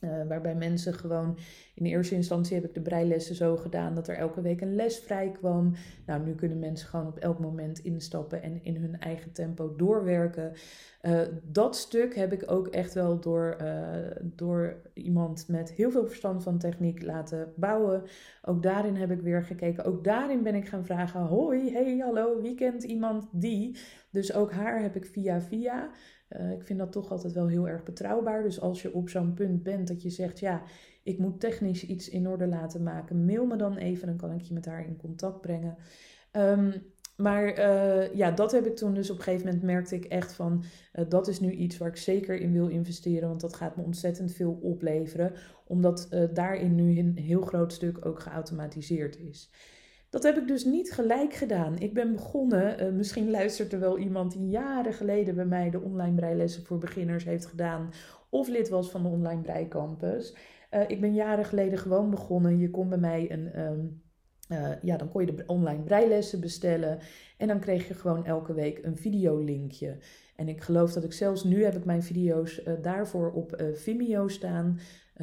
Uh, 0.00 0.10
waarbij 0.28 0.54
mensen 0.54 0.94
gewoon, 0.94 1.38
in 1.74 1.84
eerste 1.84 2.14
instantie 2.14 2.54
heb 2.54 2.64
ik 2.64 2.74
de 2.74 2.80
breilessen 2.80 3.34
zo 3.34 3.56
gedaan 3.56 3.94
dat 3.94 4.08
er 4.08 4.16
elke 4.16 4.40
week 4.40 4.60
een 4.60 4.74
les 4.74 4.98
vrij 4.98 5.30
kwam. 5.30 5.74
Nou, 6.06 6.24
nu 6.24 6.34
kunnen 6.34 6.58
mensen 6.58 6.88
gewoon 6.88 7.06
op 7.06 7.18
elk 7.18 7.38
moment 7.38 7.78
instappen 7.78 8.42
en 8.42 8.64
in 8.64 8.76
hun 8.76 9.00
eigen 9.00 9.32
tempo 9.32 9.76
doorwerken. 9.76 10.52
Uh, 11.02 11.20
dat 11.42 11.76
stuk 11.76 12.14
heb 12.14 12.32
ik 12.32 12.50
ook 12.50 12.68
echt 12.68 12.94
wel 12.94 13.20
door, 13.20 13.56
uh, 13.62 13.76
door 14.22 14.76
iemand 14.94 15.48
met 15.48 15.72
heel 15.72 15.90
veel 15.90 16.06
verstand 16.06 16.42
van 16.42 16.58
techniek 16.58 17.02
laten 17.02 17.52
bouwen. 17.56 18.02
Ook 18.42 18.62
daarin 18.62 18.96
heb 18.96 19.10
ik 19.10 19.20
weer 19.20 19.42
gekeken. 19.42 19.84
Ook 19.84 20.04
daarin 20.04 20.42
ben 20.42 20.54
ik 20.54 20.68
gaan 20.68 20.84
vragen: 20.84 21.20
hoi, 21.20 21.72
hey, 21.72 21.98
hallo, 21.98 22.40
wie 22.40 22.54
kent 22.54 22.82
iemand 22.82 23.28
die? 23.32 23.76
Dus 24.10 24.34
ook 24.34 24.52
haar 24.52 24.82
heb 24.82 24.96
ik 24.96 25.06
via 25.06 25.40
via. 25.40 25.90
Uh, 26.36 26.52
ik 26.52 26.62
vind 26.62 26.78
dat 26.78 26.92
toch 26.92 27.10
altijd 27.10 27.32
wel 27.32 27.46
heel 27.46 27.68
erg 27.68 27.82
betrouwbaar. 27.82 28.42
Dus 28.42 28.60
als 28.60 28.82
je 28.82 28.94
op 28.94 29.08
zo'n 29.08 29.34
punt 29.34 29.62
bent 29.62 29.88
dat 29.88 30.02
je 30.02 30.10
zegt: 30.10 30.40
ja, 30.40 30.62
ik 31.02 31.18
moet 31.18 31.40
technisch 31.40 31.86
iets 31.86 32.08
in 32.08 32.28
orde 32.28 32.46
laten 32.46 32.82
maken, 32.82 33.24
mail 33.24 33.46
me 33.46 33.56
dan 33.56 33.76
even, 33.76 34.06
dan 34.06 34.16
kan 34.16 34.32
ik 34.32 34.40
je 34.40 34.54
met 34.54 34.66
haar 34.66 34.86
in 34.86 34.96
contact 34.96 35.40
brengen. 35.40 35.76
Um, 36.32 36.72
maar 37.16 37.58
uh, 37.58 38.14
ja, 38.14 38.30
dat 38.30 38.52
heb 38.52 38.66
ik 38.66 38.76
toen 38.76 38.94
dus 38.94 39.10
op 39.10 39.16
een 39.16 39.22
gegeven 39.22 39.46
moment 39.46 39.64
merkte 39.64 39.94
ik 39.94 40.04
echt 40.04 40.32
van 40.32 40.64
uh, 40.94 41.04
dat 41.08 41.28
is 41.28 41.40
nu 41.40 41.50
iets 41.50 41.78
waar 41.78 41.88
ik 41.88 41.96
zeker 41.96 42.40
in 42.40 42.52
wil 42.52 42.68
investeren, 42.68 43.28
want 43.28 43.40
dat 43.40 43.56
gaat 43.56 43.76
me 43.76 43.82
ontzettend 43.82 44.32
veel 44.32 44.58
opleveren, 44.62 45.32
omdat 45.66 46.08
daarin 46.32 46.74
nu 46.74 46.98
een 46.98 47.16
heel 47.16 47.40
groot 47.40 47.72
stuk 47.72 48.06
ook 48.06 48.20
geautomatiseerd 48.20 49.18
is. 49.18 49.50
Dat 50.10 50.22
heb 50.22 50.36
ik 50.36 50.48
dus 50.48 50.64
niet 50.64 50.92
gelijk 50.92 51.32
gedaan. 51.32 51.78
Ik 51.78 51.94
ben 51.94 52.12
begonnen, 52.12 52.96
misschien 52.96 53.30
luistert 53.30 53.72
er 53.72 53.80
wel 53.80 53.98
iemand 53.98 54.32
die 54.32 54.48
jaren 54.48 54.92
geleden 54.92 55.34
bij 55.34 55.44
mij 55.44 55.70
de 55.70 55.80
online 55.80 56.14
breilessen 56.14 56.64
voor 56.64 56.78
beginners 56.78 57.24
heeft 57.24 57.46
gedaan, 57.46 57.90
of 58.30 58.48
lid 58.48 58.68
was 58.68 58.90
van 58.90 59.02
de 59.02 59.08
online 59.08 59.40
breicampus. 59.40 60.36
ik 60.86 61.00
ben 61.00 61.14
jaren 61.14 61.44
geleden 61.44 61.78
gewoon 61.78 62.10
begonnen. 62.10 62.58
Je 62.58 62.70
kon 62.70 62.88
bij 62.88 62.98
mij 62.98 63.30
een. 63.30 63.60
Um, 63.60 64.02
uh, 64.52 64.82
ja, 64.82 64.96
dan 64.96 65.08
kon 65.08 65.26
je 65.26 65.34
de 65.34 65.44
online 65.46 65.82
breilessen 65.82 66.40
bestellen. 66.40 66.98
En 67.36 67.48
dan 67.48 67.60
kreeg 67.60 67.88
je 67.88 67.94
gewoon 67.94 68.24
elke 68.24 68.54
week 68.54 68.84
een 68.84 68.96
videolinkje. 68.96 69.96
En 70.36 70.48
ik 70.48 70.60
geloof 70.60 70.92
dat 70.92 71.04
ik 71.04 71.12
zelfs 71.12 71.44
nu 71.44 71.64
heb 71.64 71.74
ik 71.74 71.84
mijn 71.84 72.02
video's 72.02 72.62
daarvoor 72.82 73.32
op 73.32 73.62
Vimeo 73.74 74.28
staan. 74.28 74.78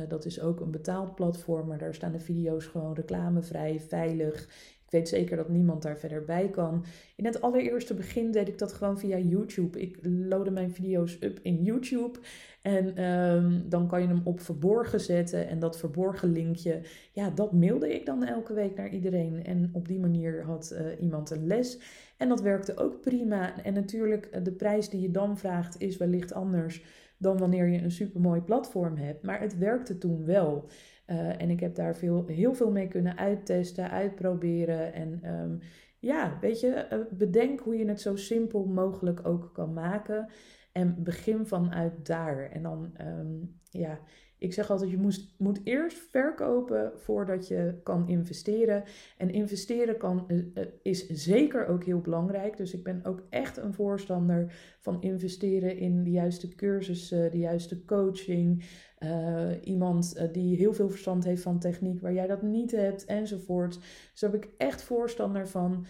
dat 0.08 0.26
is 0.26 0.42
ook 0.42 0.60
een 0.60 0.72
betaald 0.72 1.16
platform, 1.16 1.68
maar 1.68 1.78
daar 1.78 1.94
staan 1.94 2.12
de 2.12 2.20
video's 2.20 2.66
gewoon 2.66 2.94
reclamevrij, 2.94 3.80
veilig. 3.80 4.50
Ik 4.88 4.94
weet 4.94 5.10
zeker 5.10 5.38
dat 5.38 5.50
niemand 5.50 5.82
daar 5.82 5.98
verder 5.98 6.26
bij 6.26 6.50
kan. 6.50 6.86
In 7.16 7.26
het 7.26 7.42
allereerste 7.42 7.94
begin 7.94 8.32
deed 8.32 8.48
ik 8.48 8.58
dat 8.58 8.74
gewoon 8.74 9.00
via 9.00 9.18
YouTube. 9.18 9.80
Ik 9.80 9.98
loadde 10.02 10.52
mijn 10.52 10.72
video's 10.72 11.18
up 11.20 11.40
in 11.42 11.64
YouTube. 11.64 12.20
En 12.62 13.04
um, 13.04 13.70
dan 13.70 13.88
kan 13.88 14.02
je 14.02 14.08
hem 14.08 14.22
op 14.24 14.40
verborgen 14.40 15.00
zetten. 15.00 15.48
En 15.48 15.60
dat 15.60 15.78
verborgen 15.78 16.32
linkje, 16.32 16.82
ja, 17.12 17.30
dat 17.30 17.52
mailde 17.52 17.94
ik 17.94 18.06
dan 18.06 18.24
elke 18.24 18.54
week 18.54 18.76
naar 18.76 18.90
iedereen. 18.90 19.44
En 19.46 19.70
op 19.74 19.88
die 19.88 20.00
manier 20.00 20.44
had 20.44 20.74
uh, 20.74 21.02
iemand 21.02 21.30
een 21.30 21.48
les. 21.48 21.80
En 22.18 22.30
dat 22.30 22.42
werkte 22.42 22.78
ook 22.78 23.02
prima. 23.02 23.64
En 23.64 23.74
natuurlijk, 23.74 24.46
de 24.46 24.52
prijs 24.52 24.90
die 24.90 25.02
je 25.02 25.12
dan 25.12 25.38
vraagt 25.38 25.82
is 25.82 25.98
wellicht 25.98 26.34
anders 26.34 26.84
dan 27.18 27.38
wanneer 27.38 27.68
je 27.68 27.82
een 27.82 27.92
supermooi 27.92 28.42
platform 28.42 28.96
hebt. 28.96 29.24
Maar 29.24 29.40
het 29.40 29.58
werkte 29.58 29.98
toen 29.98 30.26
wel. 30.26 30.70
Uh, 31.08 31.42
en 31.42 31.50
ik 31.50 31.60
heb 31.60 31.76
daar 31.76 31.96
veel, 31.96 32.26
heel 32.26 32.54
veel 32.54 32.72
mee 32.72 32.88
kunnen 32.88 33.18
uittesten, 33.18 33.90
uitproberen. 33.90 34.94
En 34.94 35.20
ehm, 35.22 35.58
ja, 36.00 36.38
weet 36.42 36.60
je, 36.60 36.88
uh, 36.94 37.00
bedenk 37.18 37.60
hoe 37.60 37.78
je 37.78 37.88
het 37.88 38.02
zo 38.02 38.16
simpel 38.16 38.66
mogelijk 38.66 39.28
ook 39.28 39.50
kan 39.54 39.74
maken. 39.74 40.30
En 40.72 41.04
begin 41.04 41.46
vanuit 41.46 42.06
daar. 42.06 42.50
En 42.52 42.62
dan, 42.62 42.94
um, 43.02 43.60
ja, 43.70 44.00
ik 44.40 44.54
zeg 44.54 44.72
altijd, 44.72 44.90
je 44.90 44.98
moest, 44.98 45.34
moet 45.38 45.60
eerst 45.64 45.98
verkopen 45.98 46.92
voordat 46.96 47.48
je 47.48 47.80
kan 47.84 48.08
investeren. 48.08 48.84
En 49.18 49.30
investeren 49.30 49.98
kan, 49.98 50.26
uh, 50.28 50.66
is 50.82 51.08
zeker 51.08 51.68
ook 51.68 51.84
heel 51.84 52.02
belangrijk. 52.02 52.58
Dus 52.58 52.74
ik 52.74 52.84
ben 52.84 53.06
ook 53.06 53.24
echt 53.30 53.58
een 53.58 53.74
voorstander 53.74 54.54
van 54.80 55.02
investeren 55.02 55.78
in 55.78 56.04
de 56.04 56.12
juiste 56.12 56.56
cursussen, 56.56 57.32
de 57.32 57.38
juiste 57.38 57.86
coaching. 57.86 58.66
Uh, 59.00 59.50
iemand 59.64 60.34
die 60.34 60.56
heel 60.56 60.74
veel 60.74 60.90
verstand 60.90 61.24
heeft 61.24 61.42
van 61.42 61.60
techniek 61.60 62.02
waar 62.02 62.14
jij 62.14 62.28
dat 62.28 62.42
niet 62.42 62.72
hebt, 62.72 63.06
enzovoort. 63.06 63.80
Dus 64.12 64.20
daar 64.20 64.32
ben 64.32 64.42
ik 64.42 64.50
echt 64.58 64.82
voorstander 64.82 65.48
van. 65.48 65.86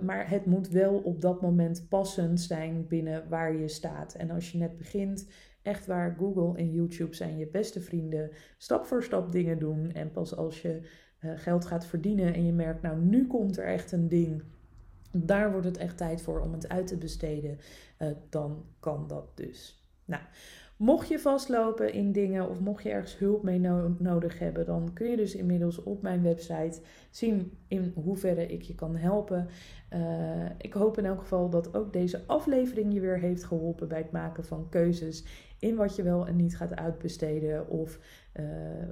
maar 0.00 0.30
het 0.30 0.46
moet 0.46 0.68
wel 0.68 0.98
op 0.98 1.20
dat 1.20 1.40
moment 1.40 1.86
passend 1.88 2.40
zijn 2.40 2.86
binnen 2.88 3.28
waar 3.28 3.56
je 3.56 3.68
staat. 3.68 4.14
En 4.14 4.30
als 4.30 4.52
je 4.52 4.58
net 4.58 4.76
begint 4.76 5.26
Echt 5.66 5.86
waar, 5.86 6.16
Google 6.18 6.58
en 6.58 6.72
YouTube 6.72 7.14
zijn 7.14 7.38
je 7.38 7.46
beste 7.46 7.80
vrienden. 7.80 8.30
Stap 8.58 8.86
voor 8.86 9.02
stap 9.02 9.32
dingen 9.32 9.58
doen. 9.58 9.92
En 9.92 10.10
pas 10.10 10.36
als 10.36 10.62
je 10.62 10.80
uh, 11.20 11.32
geld 11.36 11.66
gaat 11.66 11.86
verdienen 11.86 12.34
en 12.34 12.46
je 12.46 12.52
merkt, 12.52 12.82
nou 12.82 12.98
nu 12.98 13.26
komt 13.26 13.58
er 13.58 13.64
echt 13.64 13.92
een 13.92 14.08
ding. 14.08 14.42
Daar 15.12 15.50
wordt 15.50 15.66
het 15.66 15.76
echt 15.76 15.96
tijd 15.96 16.22
voor 16.22 16.40
om 16.40 16.52
het 16.52 16.68
uit 16.68 16.86
te 16.86 16.96
besteden. 16.96 17.58
Uh, 17.98 18.08
dan 18.28 18.64
kan 18.80 19.06
dat 19.06 19.36
dus. 19.36 19.86
Nou, 20.04 20.22
Mocht 20.76 21.08
je 21.08 21.18
vastlopen 21.18 21.92
in 21.92 22.12
dingen 22.12 22.48
of 22.48 22.60
mocht 22.60 22.82
je 22.82 22.90
ergens 22.90 23.18
hulp 23.18 23.42
mee 23.42 23.58
nodig 23.98 24.38
hebben, 24.38 24.66
dan 24.66 24.90
kun 24.92 25.10
je 25.10 25.16
dus 25.16 25.34
inmiddels 25.34 25.82
op 25.82 26.02
mijn 26.02 26.22
website 26.22 26.80
zien 27.10 27.52
in 27.68 27.92
hoeverre 27.94 28.46
ik 28.46 28.62
je 28.62 28.74
kan 28.74 28.96
helpen. 28.96 29.48
Uh, 29.92 30.44
ik 30.58 30.72
hoop 30.72 30.98
in 30.98 31.04
elk 31.04 31.18
geval 31.18 31.48
dat 31.50 31.74
ook 31.74 31.92
deze 31.92 32.22
aflevering 32.26 32.92
je 32.92 33.00
weer 33.00 33.18
heeft 33.18 33.44
geholpen 33.44 33.88
bij 33.88 33.98
het 33.98 34.10
maken 34.10 34.44
van 34.44 34.68
keuzes 34.68 35.24
in 35.58 35.76
wat 35.76 35.96
je 35.96 36.02
wel 36.02 36.26
en 36.26 36.36
niet 36.36 36.56
gaat 36.56 36.74
uitbesteden 36.74 37.68
of 37.68 37.98
uh, 38.40 38.44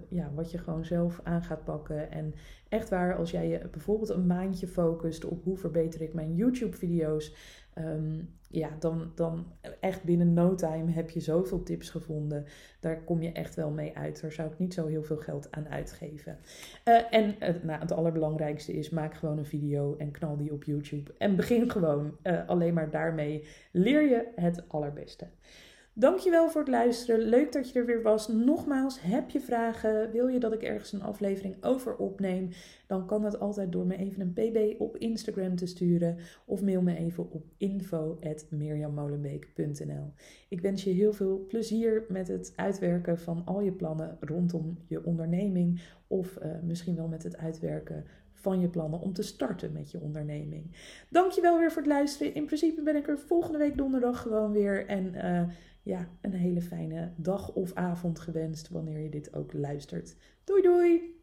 ja, 0.08 0.30
wat 0.34 0.50
je 0.50 0.58
gewoon 0.58 0.84
zelf 0.84 1.20
aan 1.22 1.42
gaat 1.42 1.64
pakken. 1.64 2.10
En 2.10 2.34
echt 2.74 2.88
waar, 2.88 3.16
als 3.16 3.30
jij 3.30 3.48
je 3.48 3.68
bijvoorbeeld 3.70 4.08
een 4.08 4.26
maandje 4.26 4.66
focust 4.66 5.24
op 5.24 5.44
hoe 5.44 5.56
verbeter 5.56 6.00
ik 6.00 6.14
mijn 6.14 6.34
YouTube-video's, 6.34 7.34
um, 7.78 8.28
ja, 8.48 8.70
dan, 8.78 9.12
dan 9.14 9.46
echt 9.80 10.04
binnen 10.04 10.32
no 10.32 10.54
time 10.54 10.90
heb 10.92 11.10
je 11.10 11.20
zoveel 11.20 11.62
tips 11.62 11.90
gevonden. 11.90 12.44
Daar 12.80 13.04
kom 13.04 13.22
je 13.22 13.32
echt 13.32 13.54
wel 13.54 13.70
mee 13.70 13.96
uit. 13.96 14.20
Daar 14.20 14.32
zou 14.32 14.50
ik 14.50 14.58
niet 14.58 14.74
zo 14.74 14.86
heel 14.86 15.02
veel 15.02 15.16
geld 15.16 15.48
aan 15.50 15.68
uitgeven. 15.68 16.38
Uh, 16.84 17.14
en 17.14 17.34
nou, 17.62 17.80
het 17.80 17.92
allerbelangrijkste 17.92 18.72
is, 18.72 18.90
maak 18.90 19.14
gewoon 19.14 19.38
een 19.38 19.46
video 19.46 19.96
en 19.96 20.10
knal 20.10 20.36
die 20.36 20.52
op 20.52 20.64
YouTube. 20.64 21.14
En 21.18 21.36
begin 21.36 21.70
gewoon. 21.70 22.16
Uh, 22.22 22.48
alleen 22.48 22.74
maar 22.74 22.90
daarmee 22.90 23.44
leer 23.72 24.08
je 24.08 24.32
het 24.34 24.68
allerbeste. 24.68 25.26
Dankjewel 25.96 26.50
voor 26.50 26.60
het 26.60 26.70
luisteren. 26.70 27.20
Leuk 27.20 27.52
dat 27.52 27.70
je 27.70 27.78
er 27.78 27.86
weer 27.86 28.02
was. 28.02 28.28
Nogmaals, 28.28 29.00
heb 29.00 29.30
je 29.30 29.40
vragen? 29.40 30.10
Wil 30.10 30.28
je 30.28 30.40
dat 30.40 30.52
ik 30.52 30.62
ergens 30.62 30.92
een 30.92 31.02
aflevering 31.02 31.64
over 31.64 31.96
opneem? 31.96 32.48
Dan 32.86 33.06
kan 33.06 33.22
dat 33.22 33.40
altijd 33.40 33.72
door 33.72 33.86
me 33.86 33.96
even 33.96 34.20
een 34.20 34.32
pb 34.32 34.80
op 34.80 34.96
Instagram 34.96 35.56
te 35.56 35.66
sturen. 35.66 36.16
Of 36.44 36.62
mail 36.62 36.82
me 36.82 36.96
even 36.96 37.30
op 37.30 37.44
info.mirjammolenbeek.nl 37.56 40.12
Ik 40.48 40.60
wens 40.60 40.84
je 40.84 40.90
heel 40.90 41.12
veel 41.12 41.44
plezier 41.48 42.04
met 42.08 42.28
het 42.28 42.52
uitwerken 42.56 43.18
van 43.18 43.42
al 43.44 43.60
je 43.60 43.72
plannen 43.72 44.16
rondom 44.20 44.78
je 44.86 45.04
onderneming. 45.04 45.82
Of 46.06 46.38
uh, 46.42 46.50
misschien 46.62 46.96
wel 46.96 47.08
met 47.08 47.22
het 47.22 47.36
uitwerken 47.36 48.04
van 48.32 48.60
je 48.60 48.68
plannen 48.68 49.00
om 49.00 49.12
te 49.12 49.22
starten 49.22 49.72
met 49.72 49.90
je 49.90 50.00
onderneming. 50.00 50.76
Dankjewel 51.08 51.58
weer 51.58 51.72
voor 51.72 51.82
het 51.82 51.90
luisteren. 51.90 52.34
In 52.34 52.46
principe 52.46 52.82
ben 52.82 52.96
ik 52.96 53.08
er 53.08 53.18
volgende 53.18 53.58
week 53.58 53.76
donderdag 53.76 54.22
gewoon 54.22 54.52
weer. 54.52 54.86
En 54.86 55.14
uh, 55.14 55.42
ja, 55.84 56.08
een 56.20 56.32
hele 56.32 56.62
fijne 56.62 57.12
dag 57.16 57.54
of 57.54 57.72
avond 57.74 58.18
gewenst 58.18 58.68
wanneer 58.68 58.98
je 58.98 59.08
dit 59.08 59.34
ook 59.34 59.52
luistert. 59.52 60.16
Doei 60.44 60.62
doei! 60.62 61.13